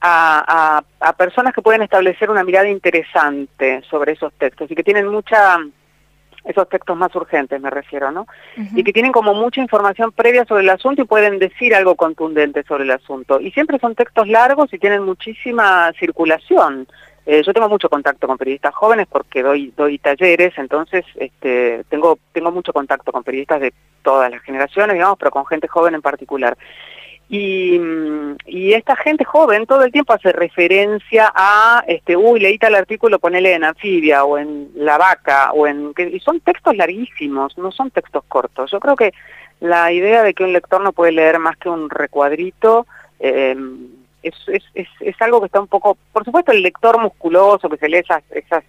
a, 0.00 0.82
a, 1.00 1.12
personas 1.14 1.52
que 1.52 1.60
pueden 1.60 1.82
establecer 1.82 2.30
una 2.30 2.44
mirada 2.44 2.68
interesante 2.68 3.82
sobre 3.90 4.12
esos 4.12 4.32
textos 4.34 4.70
y 4.70 4.74
que 4.74 4.82
tienen 4.82 5.08
mucha 5.08 5.58
esos 6.44 6.68
textos 6.68 6.96
más 6.96 7.14
urgentes 7.14 7.60
me 7.60 7.68
refiero, 7.68 8.10
¿no? 8.10 8.26
Y 8.74 8.82
que 8.82 8.92
tienen 8.92 9.12
como 9.12 9.34
mucha 9.34 9.60
información 9.60 10.10
previa 10.12 10.44
sobre 10.46 10.62
el 10.62 10.70
asunto 10.70 11.02
y 11.02 11.04
pueden 11.04 11.38
decir 11.38 11.74
algo 11.74 11.96
contundente 11.96 12.62
sobre 12.62 12.84
el 12.84 12.90
asunto. 12.92 13.40
Y 13.40 13.50
siempre 13.50 13.78
son 13.78 13.94
textos 13.94 14.26
largos 14.26 14.72
y 14.72 14.78
tienen 14.78 15.02
muchísima 15.02 15.92
circulación. 15.98 16.88
Eh, 17.26 17.42
yo 17.44 17.52
tengo 17.52 17.68
mucho 17.68 17.88
contacto 17.88 18.26
con 18.26 18.38
periodistas 18.38 18.74
jóvenes 18.74 19.06
porque 19.06 19.42
doy 19.42 19.72
doy 19.76 19.98
talleres, 19.98 20.56
entonces 20.56 21.04
este, 21.16 21.84
tengo 21.88 22.18
tengo 22.32 22.50
mucho 22.50 22.72
contacto 22.72 23.12
con 23.12 23.22
periodistas 23.22 23.60
de 23.60 23.74
todas 24.02 24.30
las 24.30 24.42
generaciones, 24.42 24.94
digamos, 24.94 25.18
pero 25.18 25.30
con 25.30 25.46
gente 25.46 25.68
joven 25.68 25.94
en 25.94 26.02
particular. 26.02 26.56
Y, 27.32 27.80
y 28.46 28.72
esta 28.72 28.96
gente 28.96 29.24
joven 29.24 29.64
todo 29.64 29.84
el 29.84 29.92
tiempo 29.92 30.12
hace 30.12 30.32
referencia 30.32 31.30
a, 31.32 31.84
este, 31.86 32.16
uy, 32.16 32.40
leí 32.40 32.58
tal 32.58 32.74
artículo, 32.74 33.20
ponele 33.20 33.54
en 33.54 33.62
Anfibia 33.62 34.24
o 34.24 34.36
en 34.36 34.70
La 34.74 34.98
Vaca, 34.98 35.52
o 35.52 35.68
en, 35.68 35.92
y 35.96 36.18
son 36.18 36.40
textos 36.40 36.74
larguísimos, 36.74 37.56
no 37.56 37.70
son 37.70 37.92
textos 37.92 38.24
cortos. 38.26 38.72
Yo 38.72 38.80
creo 38.80 38.96
que 38.96 39.12
la 39.60 39.92
idea 39.92 40.24
de 40.24 40.34
que 40.34 40.42
un 40.42 40.52
lector 40.52 40.80
no 40.80 40.92
puede 40.92 41.12
leer 41.12 41.38
más 41.38 41.56
que 41.56 41.68
un 41.68 41.88
recuadrito, 41.88 42.88
eh, 43.20 43.54
es, 44.22 44.34
es, 44.46 44.62
es, 44.74 44.88
es, 45.00 45.22
algo 45.22 45.40
que 45.40 45.46
está 45.46 45.60
un 45.60 45.68
poco, 45.68 45.96
por 46.12 46.24
supuesto 46.24 46.52
el 46.52 46.62
lector 46.62 47.00
musculoso 47.00 47.68
que 47.68 47.76
se 47.76 47.88
lee 47.88 47.98
esas, 47.98 48.22
esas, 48.30 48.64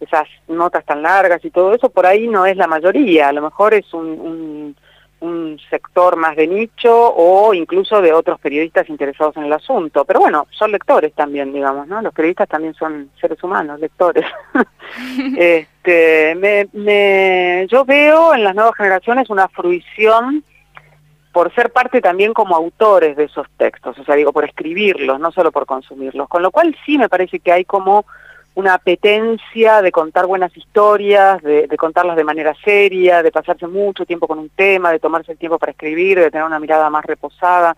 esas 0.00 0.28
notas 0.48 0.84
tan 0.84 1.02
largas 1.02 1.44
y 1.44 1.50
todo 1.50 1.74
eso, 1.74 1.88
por 1.88 2.06
ahí 2.06 2.28
no 2.28 2.46
es 2.46 2.56
la 2.56 2.66
mayoría, 2.66 3.28
a 3.28 3.32
lo 3.32 3.42
mejor 3.42 3.74
es 3.74 3.92
un, 3.92 4.06
un, 4.06 4.76
un 5.20 5.58
sector 5.70 6.16
más 6.16 6.36
de 6.36 6.46
nicho 6.46 6.92
o 7.14 7.54
incluso 7.54 8.00
de 8.00 8.12
otros 8.12 8.38
periodistas 8.40 8.88
interesados 8.88 9.36
en 9.36 9.44
el 9.44 9.52
asunto, 9.52 10.04
pero 10.04 10.20
bueno, 10.20 10.46
son 10.50 10.70
lectores 10.72 11.12
también, 11.14 11.52
digamos, 11.52 11.88
¿no? 11.88 12.02
Los 12.02 12.12
periodistas 12.12 12.48
también 12.48 12.74
son 12.74 13.10
seres 13.20 13.42
humanos, 13.42 13.80
lectores. 13.80 14.26
este, 15.36 16.34
me, 16.36 16.68
me, 16.72 17.66
yo 17.70 17.84
veo 17.84 18.34
en 18.34 18.44
las 18.44 18.54
nuevas 18.54 18.74
generaciones 18.76 19.30
una 19.30 19.48
fruición 19.48 20.44
por 21.34 21.52
ser 21.52 21.72
parte 21.72 22.00
también 22.00 22.32
como 22.32 22.54
autores 22.54 23.16
de 23.16 23.24
esos 23.24 23.48
textos, 23.56 23.98
o 23.98 24.04
sea, 24.04 24.14
digo, 24.14 24.32
por 24.32 24.44
escribirlos, 24.44 25.18
no 25.18 25.32
solo 25.32 25.50
por 25.50 25.66
consumirlos, 25.66 26.28
con 26.28 26.42
lo 26.42 26.52
cual 26.52 26.76
sí 26.86 26.96
me 26.96 27.08
parece 27.08 27.40
que 27.40 27.50
hay 27.50 27.64
como 27.64 28.06
una 28.54 28.74
apetencia 28.74 29.82
de 29.82 29.90
contar 29.90 30.26
buenas 30.26 30.56
historias, 30.56 31.42
de, 31.42 31.66
de, 31.66 31.76
contarlas 31.76 32.16
de 32.16 32.22
manera 32.22 32.54
seria, 32.64 33.20
de 33.20 33.32
pasarse 33.32 33.66
mucho 33.66 34.06
tiempo 34.06 34.28
con 34.28 34.38
un 34.38 34.48
tema, 34.48 34.92
de 34.92 35.00
tomarse 35.00 35.32
el 35.32 35.38
tiempo 35.38 35.58
para 35.58 35.72
escribir, 35.72 36.20
de 36.20 36.30
tener 36.30 36.46
una 36.46 36.60
mirada 36.60 36.88
más 36.88 37.04
reposada. 37.04 37.76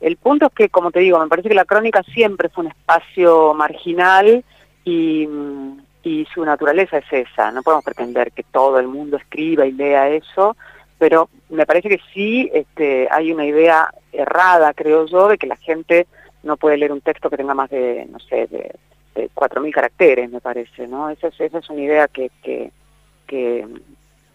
El 0.00 0.16
punto 0.16 0.46
es 0.46 0.52
que, 0.52 0.68
como 0.68 0.90
te 0.90 0.98
digo, 0.98 1.20
me 1.20 1.28
parece 1.28 1.48
que 1.48 1.54
la 1.54 1.64
crónica 1.64 2.02
siempre 2.02 2.48
fue 2.48 2.64
un 2.64 2.70
espacio 2.72 3.54
marginal 3.54 4.42
y, 4.84 5.28
y 6.02 6.26
su 6.34 6.44
naturaleza 6.44 6.98
es 6.98 7.12
esa. 7.12 7.52
No 7.52 7.62
podemos 7.62 7.84
pretender 7.84 8.32
que 8.32 8.42
todo 8.42 8.80
el 8.80 8.88
mundo 8.88 9.18
escriba 9.18 9.66
y 9.66 9.70
lea 9.72 10.08
eso, 10.08 10.56
pero 10.98 11.28
me 11.48 11.66
parece 11.66 11.88
que 11.88 12.00
sí 12.12 12.50
este, 12.52 13.08
hay 13.10 13.32
una 13.32 13.44
idea 13.44 13.92
errada, 14.12 14.74
creo 14.74 15.06
yo, 15.06 15.28
de 15.28 15.38
que 15.38 15.46
la 15.46 15.56
gente 15.56 16.06
no 16.42 16.56
puede 16.56 16.76
leer 16.76 16.92
un 16.92 17.00
texto 17.00 17.30
que 17.30 17.36
tenga 17.36 17.54
más 17.54 17.70
de, 17.70 18.06
no 18.10 18.18
sé, 18.20 18.46
de, 18.46 18.74
de 19.14 19.30
4.000 19.34 19.72
caracteres, 19.72 20.30
me 20.30 20.40
parece, 20.40 20.86
¿no? 20.86 21.10
Esa 21.10 21.28
es, 21.28 21.40
esa 21.40 21.58
es 21.58 21.70
una 21.70 21.82
idea 21.82 22.08
que, 22.08 22.30
que, 22.42 22.70
que, 23.26 23.66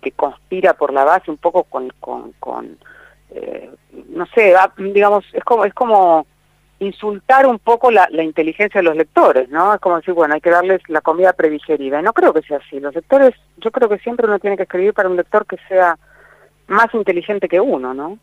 que 0.01 0.11
conspira 0.11 0.73
por 0.73 0.93
la 0.93 1.03
base 1.03 1.31
un 1.31 1.37
poco 1.37 1.63
con, 1.63 1.89
con, 1.99 2.33
con 2.39 2.77
eh, 3.31 3.69
no 4.09 4.25
sé, 4.27 4.53
digamos, 4.77 5.25
es 5.33 5.43
como, 5.43 5.65
es 5.65 5.73
como 5.73 6.25
insultar 6.79 7.47
un 7.47 7.59
poco 7.59 7.89
la, 7.91 8.07
la, 8.11 8.23
inteligencia 8.23 8.79
de 8.79 8.83
los 8.83 8.95
lectores, 8.95 9.49
¿no? 9.49 9.73
Es 9.73 9.79
como 9.79 9.95
decir, 9.97 10.13
bueno, 10.13 10.33
hay 10.35 10.41
que 10.41 10.49
darles 10.49 10.81
la 10.89 11.01
comida 11.01 11.33
predigerida. 11.33 11.99
Y 11.99 12.03
no 12.03 12.13
creo 12.13 12.33
que 12.33 12.41
sea 12.41 12.57
así. 12.57 12.79
Los 12.79 12.93
lectores, 12.93 13.33
yo 13.57 13.71
creo 13.71 13.89
que 13.89 13.99
siempre 13.99 14.27
uno 14.27 14.39
tiene 14.39 14.57
que 14.57 14.63
escribir 14.63 14.93
para 14.93 15.09
un 15.09 15.15
lector 15.15 15.45
que 15.45 15.57
sea 15.67 15.97
más 16.67 16.93
inteligente 16.93 17.47
que 17.47 17.59
uno, 17.59 17.93
¿no? 17.93 18.17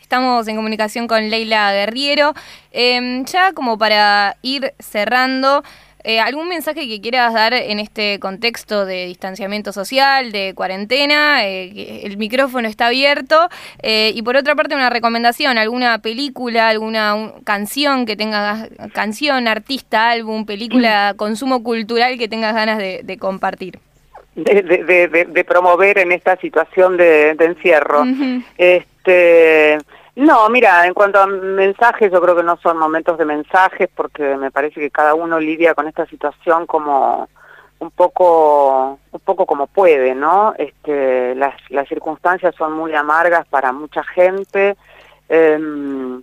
Estamos 0.00 0.46
en 0.46 0.56
comunicación 0.56 1.08
con 1.08 1.30
Leila 1.30 1.72
Guerriero. 1.72 2.32
Em, 2.70 3.24
ya 3.24 3.52
como 3.52 3.76
para 3.76 4.36
ir 4.42 4.72
cerrando, 4.78 5.62
eh, 6.08 6.20
¿Algún 6.20 6.46
mensaje 6.46 6.86
que 6.86 7.00
quieras 7.00 7.34
dar 7.34 7.52
en 7.52 7.80
este 7.80 8.20
contexto 8.20 8.86
de 8.86 9.06
distanciamiento 9.06 9.72
social, 9.72 10.30
de 10.30 10.52
cuarentena? 10.54 11.44
Eh, 11.44 12.02
el 12.04 12.16
micrófono 12.16 12.68
está 12.68 12.86
abierto. 12.86 13.48
Eh, 13.82 14.12
y 14.14 14.22
por 14.22 14.36
otra 14.36 14.54
parte, 14.54 14.76
una 14.76 14.88
recomendación, 14.88 15.58
alguna 15.58 15.98
película, 15.98 16.68
alguna 16.68 17.32
canción 17.42 18.06
que 18.06 18.14
tengas, 18.14 18.68
canción, 18.92 19.48
artista, 19.48 20.10
álbum, 20.10 20.46
película, 20.46 21.14
consumo 21.18 21.64
cultural 21.64 22.18
que 22.18 22.28
tengas 22.28 22.54
ganas 22.54 22.78
de, 22.78 23.18
compartir. 23.18 23.80
De, 24.36 25.44
promover 25.48 25.98
en 25.98 26.12
esta 26.12 26.36
situación 26.36 26.96
de, 26.96 27.30
encierro. 27.30 28.04
Este 28.58 29.78
no, 30.16 30.48
mira, 30.48 30.86
en 30.86 30.94
cuanto 30.94 31.20
a 31.20 31.26
mensajes, 31.26 32.10
yo 32.10 32.22
creo 32.22 32.34
que 32.34 32.42
no 32.42 32.56
son 32.56 32.78
momentos 32.78 33.18
de 33.18 33.26
mensajes 33.26 33.90
porque 33.94 34.36
me 34.36 34.50
parece 34.50 34.80
que 34.80 34.90
cada 34.90 35.14
uno 35.14 35.38
lidia 35.38 35.74
con 35.74 35.86
esta 35.88 36.06
situación 36.06 36.66
como 36.66 37.28
un 37.78 37.90
poco 37.90 38.98
un 39.12 39.20
poco 39.20 39.44
como 39.44 39.66
puede, 39.66 40.14
¿no? 40.14 40.54
Este, 40.56 41.34
las, 41.34 41.54
las 41.68 41.86
circunstancias 41.86 42.54
son 42.56 42.72
muy 42.72 42.94
amargas 42.94 43.46
para 43.48 43.72
mucha 43.72 44.02
gente 44.04 44.76
em, 45.28 46.22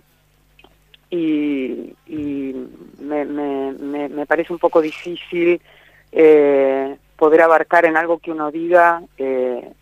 y, 1.10 1.94
me, 2.98 3.24
me, 3.24 4.08
me, 4.08 4.26
parece 4.26 4.52
un 4.52 4.58
poco 4.58 4.80
difícil 4.80 5.60
eh, 6.10 6.96
poder 7.16 7.42
abarcar 7.42 7.84
en 7.84 7.96
algo 7.96 8.18
que 8.18 8.30
uno 8.30 8.50
diga 8.50 9.02
eh, 9.18 9.72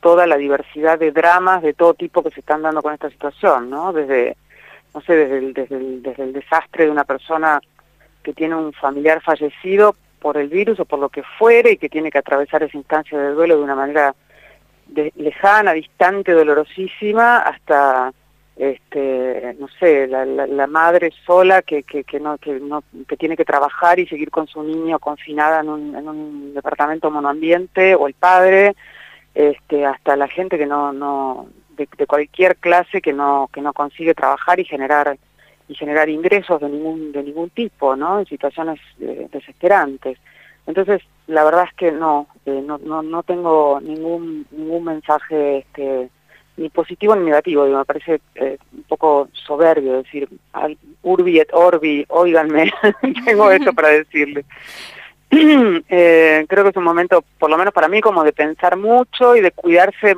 toda 0.00 0.26
la 0.26 0.36
diversidad 0.36 0.98
de 0.98 1.12
dramas 1.12 1.62
de 1.62 1.74
todo 1.74 1.94
tipo 1.94 2.22
que 2.22 2.30
se 2.30 2.40
están 2.40 2.62
dando 2.62 2.82
con 2.82 2.94
esta 2.94 3.10
situación, 3.10 3.70
¿no? 3.70 3.92
Desde, 3.92 4.36
no 4.94 5.00
sé, 5.00 5.14
desde 5.16 5.38
el, 5.38 5.52
desde 5.52 6.22
el, 6.24 6.32
desastre 6.32 6.84
de 6.84 6.90
una 6.90 7.04
persona 7.04 7.60
que 8.22 8.32
tiene 8.32 8.54
un 8.54 8.72
familiar 8.72 9.20
fallecido 9.22 9.96
por 10.20 10.36
el 10.36 10.48
virus 10.48 10.80
o 10.80 10.84
por 10.84 10.98
lo 10.98 11.08
que 11.08 11.22
fuere 11.38 11.72
y 11.72 11.76
que 11.76 11.88
tiene 11.88 12.10
que 12.10 12.18
atravesar 12.18 12.62
esa 12.62 12.76
instancia 12.76 13.18
de 13.18 13.32
duelo 13.32 13.56
de 13.56 13.62
una 13.62 13.74
manera 13.74 14.14
lejana, 15.16 15.72
distante, 15.72 16.32
dolorosísima, 16.32 17.38
hasta 17.38 18.12
este 18.56 19.54
no 19.58 19.68
sé 19.78 20.06
la, 20.06 20.24
la, 20.24 20.66
madre 20.66 21.12
sola 21.26 21.60
que, 21.60 21.82
que, 21.82 22.04
que, 22.04 22.18
no 22.18 22.38
que 22.38 22.58
no 22.58 22.82
que 23.06 23.16
tiene 23.18 23.36
que 23.36 23.44
trabajar 23.44 23.98
y 23.98 24.06
seguir 24.06 24.30
con 24.30 24.46
su 24.46 24.62
niño 24.62 24.98
confinada 24.98 25.60
en 25.60 25.68
un, 25.68 25.94
en 25.94 26.08
un 26.08 26.54
departamento 26.54 27.10
monoambiente 27.10 27.94
o 27.94 28.06
el 28.06 28.14
padre 28.14 28.74
este, 29.34 29.84
hasta 29.84 30.16
la 30.16 30.28
gente 30.28 30.56
que 30.56 30.64
no, 30.64 30.94
no 30.94 31.48
de, 31.76 32.06
cualquier 32.06 32.56
clase 32.56 33.02
que 33.02 33.12
no, 33.12 33.50
que 33.52 33.60
no 33.60 33.72
consigue 33.72 34.14
trabajar 34.14 34.58
y 34.58 34.64
generar 34.64 35.18
y 35.68 35.74
generar 35.74 36.08
ingresos 36.08 36.60
de 36.60 36.68
ningún, 36.68 37.12
de 37.12 37.24
ningún 37.24 37.50
tipo, 37.50 37.96
¿no? 37.96 38.20
En 38.20 38.26
situaciones 38.26 38.78
eh, 39.00 39.28
desesperantes. 39.32 40.16
Entonces, 40.64 41.02
la 41.26 41.42
verdad 41.42 41.64
es 41.68 41.74
que 41.74 41.90
no, 41.90 42.28
eh, 42.46 42.62
no, 42.64 42.78
no, 42.78 43.02
no, 43.02 43.22
tengo 43.24 43.80
ningún, 43.80 44.46
ningún 44.52 44.84
mensaje 44.84 45.58
este, 45.58 46.08
ni 46.56 46.68
positivo 46.70 47.14
ni 47.14 47.26
negativo, 47.26 47.66
me 47.66 47.84
parece 47.84 48.20
eh, 48.34 48.58
un 48.72 48.82
poco 48.84 49.28
soberbio 49.32 50.02
decir, 50.02 50.28
al, 50.52 50.76
urbi 51.02 51.38
et 51.38 51.50
orbi, 51.52 52.04
óiganme, 52.08 52.72
tengo 53.24 53.50
eso 53.52 53.72
para 53.72 53.88
decirle. 53.88 54.44
eh, 55.30 56.44
creo 56.48 56.64
que 56.64 56.70
es 56.70 56.76
un 56.76 56.84
momento, 56.84 57.24
por 57.38 57.50
lo 57.50 57.58
menos 57.58 57.74
para 57.74 57.88
mí, 57.88 58.00
como 58.00 58.24
de 58.24 58.32
pensar 58.32 58.76
mucho 58.76 59.36
y 59.36 59.40
de 59.40 59.50
cuidarse, 59.50 60.16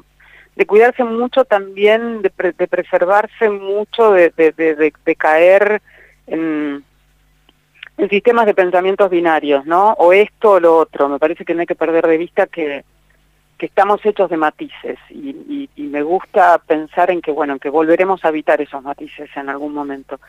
de 0.55 0.66
cuidarse 0.66 1.05
mucho 1.05 1.44
también, 1.44 2.22
de, 2.22 2.31
preservarse 2.31 3.51
mucho, 3.51 4.12
de, 4.12 4.31
de, 4.37 5.16
caer 5.16 5.81
en, 6.27 6.85
en, 7.96 8.09
sistemas 8.09 8.46
de 8.46 8.55
pensamientos 8.55 9.11
binarios, 9.11 9.64
¿no? 9.66 9.92
O 9.94 10.12
esto 10.12 10.53
o 10.53 10.61
lo 10.61 10.77
otro. 10.77 11.09
Me 11.09 11.18
parece 11.18 11.44
que 11.44 11.55
no 11.55 11.61
hay 11.61 11.66
que 11.66 11.74
perder 11.74 12.07
de 12.07 12.18
vista 12.18 12.46
que, 12.46 12.85
que 13.59 13.66
estamos 13.66 14.05
hechos 14.07 14.31
de 14.31 14.37
matices 14.37 14.99
y, 15.11 15.31
y, 15.31 15.71
y 15.77 15.83
me 15.88 16.03
gusta 16.03 16.59
pensar 16.59 17.11
en 17.11 17.21
que, 17.21 17.33
bueno, 17.33 17.55
en 17.55 17.59
que 17.59 17.71
volveremos 17.71 18.25
a 18.25 18.29
habitar 18.29 18.61
esos 18.61 18.83
matices 18.83 19.29
en 19.37 19.49
algún 19.49 19.75
momento. 19.75 20.21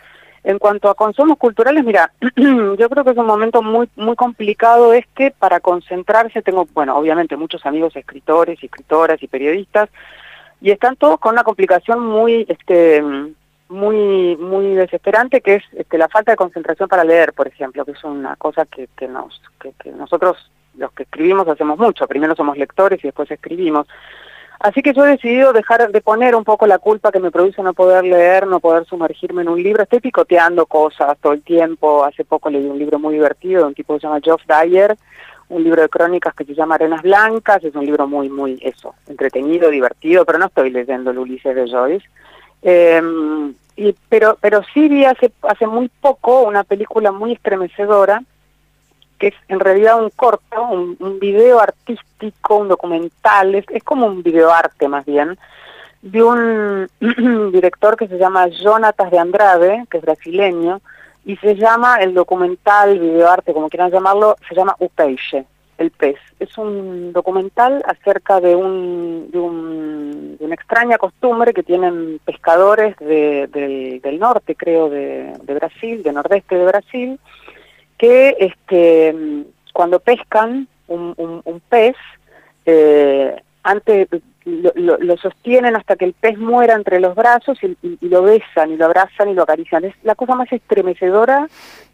En 0.44 0.58
cuanto 0.58 0.90
a 0.90 0.96
consumos 0.96 1.38
culturales, 1.38 1.84
mira, 1.84 2.12
yo 2.36 2.90
creo 2.90 3.04
que 3.04 3.12
es 3.12 3.18
un 3.18 3.26
momento 3.26 3.62
muy 3.62 3.90
muy 3.96 4.16
complicado 4.16 4.94
este 4.94 5.32
para 5.32 5.60
concentrarse. 5.60 6.42
Tengo, 6.42 6.68
bueno, 6.74 6.98
obviamente 6.98 7.36
muchos 7.36 7.66
amigos 7.66 7.96
escritores, 7.96 8.64
escritoras 8.64 9.22
y 9.22 9.28
periodistas 9.28 9.90
y 10.62 10.72
están 10.72 10.96
todos 10.96 11.20
con 11.20 11.34
una 11.34 11.44
complicación 11.44 12.06
muy 12.06 12.46
este 12.48 13.04
muy 13.68 14.38
muy 14.38 14.74
desesperante 14.76 15.42
que 15.42 15.56
es 15.56 15.64
este, 15.74 15.98
la 15.98 16.08
falta 16.08 16.32
de 16.32 16.38
concentración 16.38 16.90
para 16.90 17.04
leer, 17.04 17.34
por 17.34 17.48
ejemplo, 17.48 17.86
que 17.86 17.92
es 17.92 18.04
una 18.04 18.36
cosa 18.38 18.66
que, 18.66 18.88
que 18.98 19.08
nos 19.08 19.42
que 19.60 19.92
nosotros 19.92 20.50
los 20.80 20.92
que 20.94 21.04
escribimos 21.04 21.48
hacemos 21.48 21.78
mucho. 21.78 22.08
Primero 22.08 22.36
somos 22.36 22.58
lectores 22.58 23.00
y 23.04 23.08
después 23.08 23.30
escribimos. 23.30 23.88
Así 24.60 24.82
que 24.82 24.94
yo 24.94 25.06
he 25.06 25.12
decidido 25.12 25.54
dejar 25.54 25.90
de 25.90 26.02
poner 26.02 26.36
un 26.36 26.44
poco 26.44 26.68
la 26.68 26.80
culpa 26.80 27.14
que 27.14 27.22
me 27.22 27.32
produce 27.32 27.64
no 27.64 27.74
poder 27.74 28.04
leer, 28.04 28.46
no 28.46 28.60
poder 28.60 28.86
sumergirme 28.86 29.42
en 29.42 29.50
un 29.50 29.64
libro. 29.64 29.84
Estoy 29.84 30.02
picoteando 30.02 30.66
cosas 30.66 31.18
todo 31.22 31.32
el 31.32 31.42
tiempo. 31.44 32.04
Hace 32.04 32.26
poco 32.26 32.50
leí 32.50 32.66
un 32.66 32.78
libro 32.78 33.00
muy 33.00 33.14
divertido 33.14 33.62
de 33.62 33.68
un 33.68 33.74
tipo 33.74 33.94
que 33.94 34.02
se 34.02 34.08
llama 34.08 34.20
Geoff 34.22 34.42
Dyer, 34.46 34.98
un 35.48 35.64
libro 35.64 35.82
de 35.82 35.88
crónicas 35.88 36.34
que 36.34 36.44
se 36.44 36.56
llama 36.56 36.76
Arenas 36.76 37.02
Blancas. 37.04 37.64
Es 37.64 37.74
un 37.74 37.86
libro 37.86 38.06
muy, 38.06 38.28
muy, 38.28 38.60
eso, 38.62 38.96
entretenido, 39.08 39.70
divertido, 39.70 40.26
pero 40.26 40.40
no 40.40 40.48
estoy 40.48 40.72
leyendo 40.72 41.12
el 41.12 41.20
Ulises 41.20 41.56
de 41.56 41.70
Joyce. 41.70 42.10
Eh, 42.62 43.02
y, 43.78 43.96
pero, 44.10 44.38
pero 44.42 44.62
sí 44.74 44.90
vi 44.90 45.06
hace, 45.06 45.32
hace 45.44 45.68
muy 45.68 45.90
poco 46.02 46.42
una 46.42 46.66
película 46.66 47.14
muy 47.14 47.32
estremecedora 47.32 48.22
que 49.20 49.28
es 49.28 49.36
en 49.50 49.60
realidad 49.60 50.02
un 50.02 50.10
corto, 50.10 50.64
un, 50.64 51.20
video 51.20 51.60
artístico, 51.60 52.56
un 52.56 52.70
documental, 52.70 53.54
es, 53.54 53.84
como 53.84 54.08
un 54.08 54.24
videoarte 54.24 54.88
más 54.88 55.06
bien, 55.06 55.38
de 56.02 56.24
un 56.24 56.88
director 57.52 57.98
que 57.98 58.08
se 58.08 58.18
llama 58.18 58.48
Jonatas 58.48 59.12
de 59.12 59.20
Andrade, 59.20 59.84
que 59.92 59.98
es 59.98 60.04
brasileño, 60.04 60.82
y 61.26 61.36
se 61.36 61.56
llama 61.56 61.98
el 61.98 62.14
documental, 62.14 62.98
videoarte, 62.98 63.54
como 63.54 63.70
quieran 63.70 63.92
llamarlo, 63.92 64.38
se 64.48 64.56
llama 64.56 64.76
O 64.80 64.88
Peixe, 64.88 65.46
el 65.78 65.92
pez. 65.92 66.18
Es 66.40 66.58
un 66.58 67.12
documental 67.12 67.84
acerca 67.86 68.40
de, 68.40 68.56
un, 68.56 69.30
de, 69.32 69.38
un, 69.38 70.38
de 70.40 70.46
una 70.46 70.56
extraña 70.56 70.98
costumbre 70.98 71.54
que 71.54 71.64
tienen 71.64 72.22
pescadores 72.24 72.96
de, 72.98 74.00
del 74.02 74.18
norte, 74.18 74.56
creo, 74.56 74.90
de, 74.90 75.34
de 75.44 75.54
Brasil, 75.54 76.02
de 76.02 76.14
nordeste 76.14 76.56
de 76.56 76.66
Brasil, 76.66 77.20
que 78.00 78.36
este, 78.40 79.16
cuando 79.74 80.00
pescan 80.00 80.68
un, 80.88 81.62
pez, 81.70 81.96
eh, 82.66 83.40
antes 83.62 84.08
lo, 84.46 85.18
sostienen 85.18 85.76
hasta 85.76 85.96
que 85.96 86.06
el 86.06 86.14
pez 86.14 86.40
muera 86.40 86.74
entre 86.74 87.00
los 87.00 87.14
brazos 87.14 87.60
y, 87.62 87.78
lo 88.08 88.24
besan 88.24 88.72
y 88.72 88.78
lo 88.78 88.86
abrazan 88.86 89.30
y 89.30 89.34
lo 89.36 89.44
acarician. 89.44 89.86
Es 89.86 89.94
la 90.02 90.16
cosa 90.16 90.34
más 90.34 90.52
estremecedora 90.52 91.48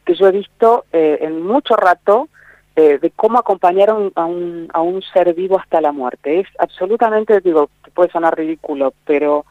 que 0.06 0.16
yo 0.16 0.28
he 0.28 0.32
visto 0.32 0.86
eh, 0.94 1.18
en 1.22 1.42
mucho 1.42 1.76
rato 1.76 2.30
eh, 2.76 3.00
de 3.02 3.10
cómo 3.10 3.40
acompañaron 3.40 4.12
a 4.16 4.26
un, 4.26 4.70
a 4.74 4.82
un 4.82 5.02
ser 5.02 5.34
vivo 5.34 5.60
hasta 5.60 5.82
la 5.82 5.92
muerte. 5.92 6.42
Es 6.42 6.48
absolutamente, 6.60 7.42
digo, 7.42 7.70
puede 7.94 8.12
sonar 8.12 8.38
ridículo, 8.38 8.94
pero 9.06 9.46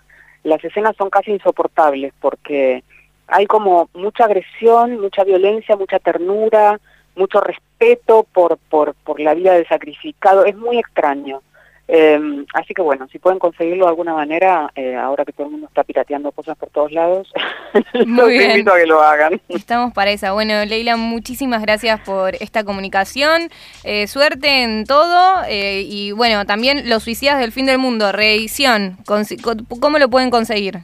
las 0.45 0.63
escenas 0.63 0.95
son 0.97 1.11
casi 1.11 1.33
insoportables 1.33 2.13
porque 2.21 2.85
hay 3.29 3.47
como 3.47 3.89
mucha 3.95 4.25
agresión, 4.25 5.01
mucha 5.01 5.25
violencia, 5.25 5.77
mucha 5.77 5.99
ternura, 5.99 6.81
mucho 7.17 7.41
respeto 7.41 8.27
por, 8.33 8.59
por, 8.69 8.95
por 8.95 9.21
la 9.21 9.35
vida 9.35 9.55
del 9.55 9.67
sacrificado. 9.67 10.45
Es 10.45 10.57
muy 10.57 10.79
extraño. 10.79 11.43
Eh, 11.87 12.19
así 12.55 12.73
que 12.73 12.81
bueno, 12.81 13.07
si 13.13 13.19
pueden 13.19 13.39
conseguirlo 13.39 13.85
de 13.85 13.91
alguna 13.91 14.15
manera, 14.15 14.71
eh, 14.75 14.97
ahora 14.97 15.25
que 15.25 15.33
todo 15.33 15.47
el 15.47 15.53
mundo 15.53 15.67
está 15.67 15.85
pirateando 15.85 16.33
cosas 16.33 16.57
por 16.57 16.71
todos 16.71 16.93
lados, 16.93 17.31
los 17.93 18.33
invito 18.33 18.73
a 18.73 18.79
que 18.79 18.87
lo 18.87 19.03
hagan. 19.03 19.41
Estamos 19.49 19.93
para 19.93 20.11
esa. 20.11 20.33
Bueno, 20.33 20.65
Leila, 20.65 20.97
muchísimas 20.97 21.61
gracias 21.61 22.01
por 22.01 22.37
esta 22.37 22.65
comunicación. 22.65 23.51
Eh, 23.85 24.07
suerte 24.07 24.63
en 24.63 24.87
todo. 24.87 25.43
y 25.51 26.13
bueno, 26.13 26.47
también 26.47 26.89
Los 26.89 27.03
Suicidas 27.03 27.39
del 27.39 27.53
Fin 27.53 27.67
del 27.67 27.79
Mundo, 27.79 28.13
reedición. 28.13 28.97
¿Cómo 29.05 29.99
lo 29.99 30.09
pueden 30.09 30.31
conseguir? 30.31 30.81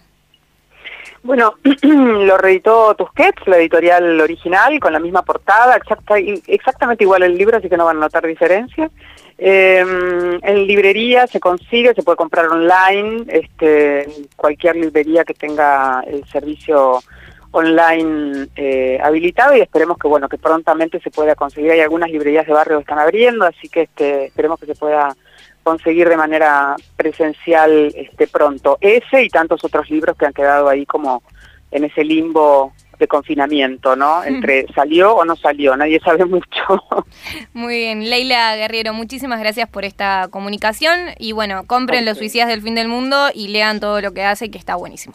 Bueno, 1.22 1.54
lo 1.82 2.38
reeditó 2.38 2.94
Tusquets, 2.94 3.46
la 3.46 3.58
editorial 3.58 4.20
original, 4.20 4.80
con 4.80 4.92
la 4.92 4.98
misma 4.98 5.22
portada, 5.22 5.78
exactamente 6.46 7.04
igual 7.04 7.22
el 7.22 7.36
libro, 7.36 7.58
así 7.58 7.68
que 7.68 7.76
no 7.76 7.84
van 7.84 7.98
a 7.98 8.00
notar 8.00 8.26
diferencia. 8.26 8.90
Eh, 9.36 9.80
en 10.42 10.66
librería 10.66 11.26
se 11.26 11.40
consigue, 11.40 11.94
se 11.94 12.02
puede 12.02 12.16
comprar 12.16 12.46
online, 12.46 13.24
este, 13.28 14.06
cualquier 14.36 14.76
librería 14.76 15.24
que 15.24 15.34
tenga 15.34 16.02
el 16.06 16.24
servicio 16.26 17.00
online 17.52 18.48
eh, 18.54 18.98
habilitado 19.02 19.56
y 19.56 19.60
esperemos 19.60 19.98
que 19.98 20.06
bueno 20.06 20.28
que 20.28 20.38
prontamente 20.38 21.00
se 21.00 21.10
pueda 21.10 21.34
conseguir. 21.34 21.72
Hay 21.72 21.80
algunas 21.80 22.10
librerías 22.10 22.46
de 22.46 22.52
barrio 22.52 22.76
que 22.78 22.82
están 22.82 22.98
abriendo, 22.98 23.44
así 23.44 23.68
que 23.68 23.82
este, 23.82 24.26
esperemos 24.26 24.60
que 24.60 24.66
se 24.66 24.74
pueda 24.74 25.16
conseguir 25.62 26.08
de 26.08 26.16
manera 26.16 26.76
presencial 26.96 27.92
este 27.94 28.26
pronto. 28.26 28.78
Ese 28.80 29.22
y 29.22 29.28
tantos 29.28 29.64
otros 29.64 29.90
libros 29.90 30.16
que 30.16 30.26
han 30.26 30.32
quedado 30.32 30.68
ahí 30.68 30.86
como 30.86 31.22
en 31.70 31.84
ese 31.84 32.04
limbo 32.04 32.72
de 32.98 33.08
confinamiento, 33.08 33.96
¿no? 33.96 34.22
Entre 34.22 34.66
salió 34.74 35.16
o 35.16 35.24
no 35.24 35.34
salió, 35.34 35.76
nadie 35.76 35.98
sabe 36.04 36.24
mucho. 36.26 36.84
Muy 37.52 37.78
bien, 37.78 38.08
Leila 38.08 38.54
Guerrero, 38.56 38.92
muchísimas 38.92 39.40
gracias 39.40 39.68
por 39.68 39.84
esta 39.84 40.28
comunicación 40.30 40.98
y 41.18 41.32
bueno, 41.32 41.64
compren 41.66 42.04
los 42.04 42.18
suicidas 42.18 42.48
del 42.48 42.62
fin 42.62 42.74
del 42.74 42.88
mundo 42.88 43.30
y 43.34 43.48
lean 43.48 43.80
todo 43.80 44.00
lo 44.00 44.12
que 44.12 44.22
hace 44.22 44.50
que 44.50 44.58
está 44.58 44.76
buenísimo. 44.76 45.14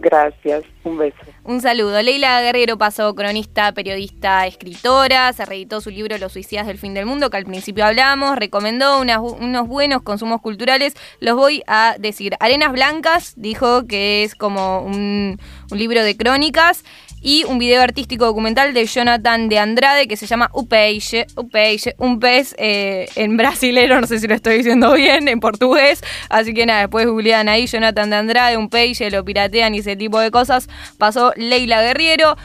Gracias, 0.00 0.64
un 0.84 0.98
beso. 0.98 1.16
Un 1.44 1.60
saludo. 1.60 2.00
Leila 2.00 2.40
Guerrero 2.40 2.78
pasó 2.78 3.14
cronista, 3.14 3.72
periodista, 3.72 4.46
escritora, 4.46 5.32
se 5.32 5.44
reeditó 5.44 5.80
su 5.80 5.90
libro 5.90 6.16
Los 6.18 6.32
suicidas 6.32 6.66
del 6.66 6.78
fin 6.78 6.94
del 6.94 7.06
mundo, 7.06 7.30
que 7.30 7.36
al 7.36 7.44
principio 7.44 7.84
hablamos, 7.84 8.36
recomendó 8.36 9.00
unos 9.00 9.68
buenos 9.68 10.02
consumos 10.02 10.40
culturales. 10.40 10.94
Los 11.20 11.36
voy 11.36 11.62
a 11.66 11.96
decir. 11.98 12.36
Arenas 12.40 12.72
Blancas 12.72 13.34
dijo 13.36 13.86
que 13.86 14.24
es 14.24 14.34
como 14.34 14.82
un, 14.82 15.38
un 15.70 15.78
libro 15.78 16.02
de 16.02 16.16
crónicas 16.16 16.84
y 17.22 17.44
un 17.44 17.58
video 17.58 17.80
artístico 17.80 18.26
documental 18.26 18.74
de 18.74 18.84
Jonathan 18.84 19.48
de 19.48 19.58
Andrade 19.58 20.08
que 20.08 20.16
se 20.16 20.26
llama 20.26 20.50
Upeixe, 20.52 21.26
Upeixe 21.36 21.94
un 21.98 22.18
pez 22.18 22.54
eh, 22.58 23.08
en 23.16 23.36
brasilero, 23.36 24.00
no 24.00 24.06
sé 24.06 24.18
si 24.18 24.26
lo 24.26 24.34
estoy 24.34 24.58
diciendo 24.58 24.92
bien, 24.94 25.28
en 25.28 25.40
portugués, 25.40 26.02
así 26.28 26.52
que 26.52 26.66
nada, 26.66 26.80
después 26.80 27.06
googlean 27.06 27.48
ahí 27.48 27.66
Jonathan 27.66 28.10
de 28.10 28.16
Andrade, 28.16 28.56
un 28.56 28.68
peixe, 28.68 29.10
lo 29.10 29.24
piratean 29.24 29.74
y 29.74 29.78
ese 29.78 29.96
tipo 29.96 30.18
de 30.18 30.30
cosas, 30.30 30.68
pasó 30.98 31.32
Leila 31.36 31.82
Guerriero. 31.82 32.36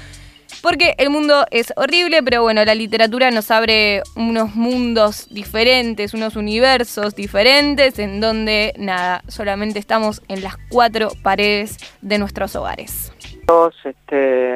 Porque 0.62 0.96
el 0.98 1.10
mundo 1.10 1.46
es 1.52 1.72
horrible, 1.76 2.24
pero 2.24 2.42
bueno, 2.42 2.64
la 2.66 2.74
literatura 2.74 3.30
nos 3.32 3.52
abre 3.52 4.02
unos 4.16 4.56
mundos 4.56 5.28
diferentes, 5.30 6.14
unos 6.14 6.36
universos 6.36 7.16
diferentes, 7.16 8.00
en 8.00 8.20
donde 8.20 8.74
nada, 8.78 9.22
solamente 9.28 9.78
estamos 9.78 10.22
en 10.28 10.42
las 10.42 10.56
cuatro 10.70 11.12
paredes 11.22 11.78
de 12.02 12.18
nuestros 12.18 12.56
hogares. 12.56 13.12
Este, 13.86 14.56